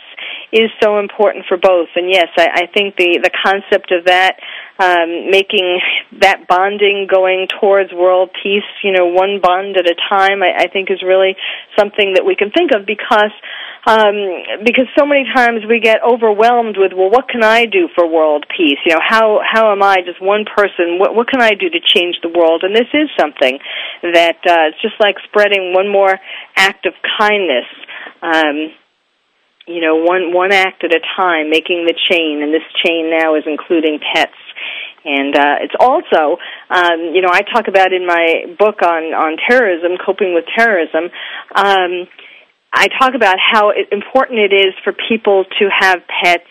[0.51, 1.89] is so important for both.
[1.95, 4.37] And yes, I, I think the the concept of that
[4.79, 5.81] um, making
[6.21, 10.67] that bonding going towards world peace, you know, one bond at a time, I, I
[10.69, 11.35] think is really
[11.77, 13.33] something that we can think of because
[13.87, 18.05] um, because so many times we get overwhelmed with, well, what can I do for
[18.05, 18.77] world peace?
[18.85, 20.99] You know, how how am I just one person?
[20.99, 22.63] What what can I do to change the world?
[22.63, 23.57] And this is something
[24.03, 26.19] that uh, it's just like spreading one more
[26.55, 27.65] act of kindness.
[28.21, 28.73] Um,
[29.67, 33.35] you know, one one act at a time, making the chain, and this chain now
[33.35, 34.39] is including pets.
[35.05, 36.35] And uh, it's also,
[36.69, 41.11] um, you know, I talk about in my book on on terrorism, coping with terrorism.
[41.55, 42.07] Um,
[42.73, 46.47] I talk about how important it is for people to have pets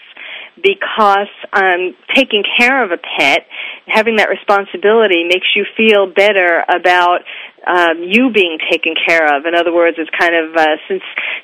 [0.56, 3.46] because um, taking care of a pet,
[3.86, 7.20] having that responsibility, makes you feel better about
[7.66, 9.44] um, you being taken care of.
[9.44, 11.02] In other words, it's kind of uh, since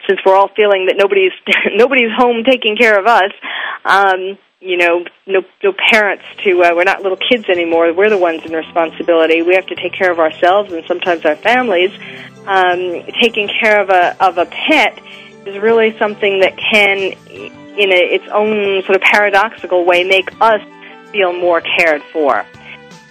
[0.08, 1.32] since we're all feeling that nobody's
[1.74, 3.32] nobody's home taking care of us.
[3.84, 7.92] Um, you know, no no parents to uh, we're not little kids anymore.
[7.92, 9.42] We're the ones in responsibility.
[9.42, 11.90] We have to take care of ourselves and sometimes our families.
[12.46, 15.00] Um, taking care of a of a pet
[15.46, 20.60] is really something that can, in a, its own sort of paradoxical way, make us
[21.10, 22.44] feel more cared for.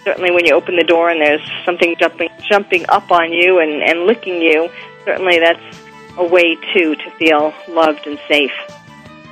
[0.04, 3.84] Certainly, when you open the door and there's something jumping jumping up on you and,
[3.84, 4.70] and licking you,
[5.06, 5.78] certainly that's
[6.18, 8.52] a way too to feel loved and safe.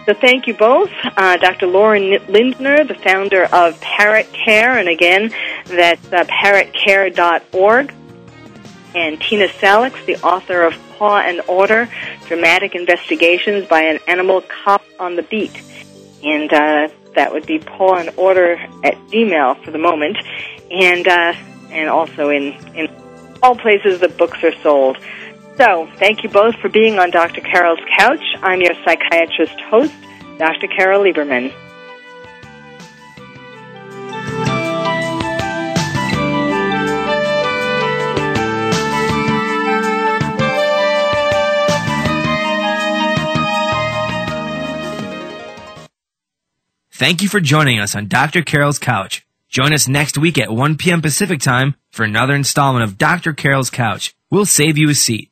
[0.05, 1.67] So thank you both, uh, Dr.
[1.67, 5.31] Lorin Lindner, the founder of Parrot Care, and again,
[5.65, 7.93] that's uh, parrotcare.org,
[8.95, 11.89] and Tina Salix, the author of Paw and Order,
[12.27, 15.61] Dramatic Investigations by an Animal Cop on the Beat.
[16.23, 18.53] And uh, that would be Paw and Order
[18.83, 20.17] at Gmail for the moment,
[20.71, 21.33] and uh,
[21.71, 22.89] and also in, in
[23.41, 24.97] all places that books are sold.
[25.57, 27.41] So, thank you both for being on Dr.
[27.41, 28.23] Carol's Couch.
[28.41, 29.93] I'm your psychiatrist host,
[30.37, 30.67] Dr.
[30.67, 31.53] Carol Lieberman.
[46.91, 48.41] Thank you for joining us on Dr.
[48.41, 49.25] Carol's Couch.
[49.49, 51.01] Join us next week at 1 p.m.
[51.01, 53.33] Pacific Time for another installment of Dr.
[53.33, 54.15] Carol's Couch.
[54.29, 55.31] We'll save you a seat.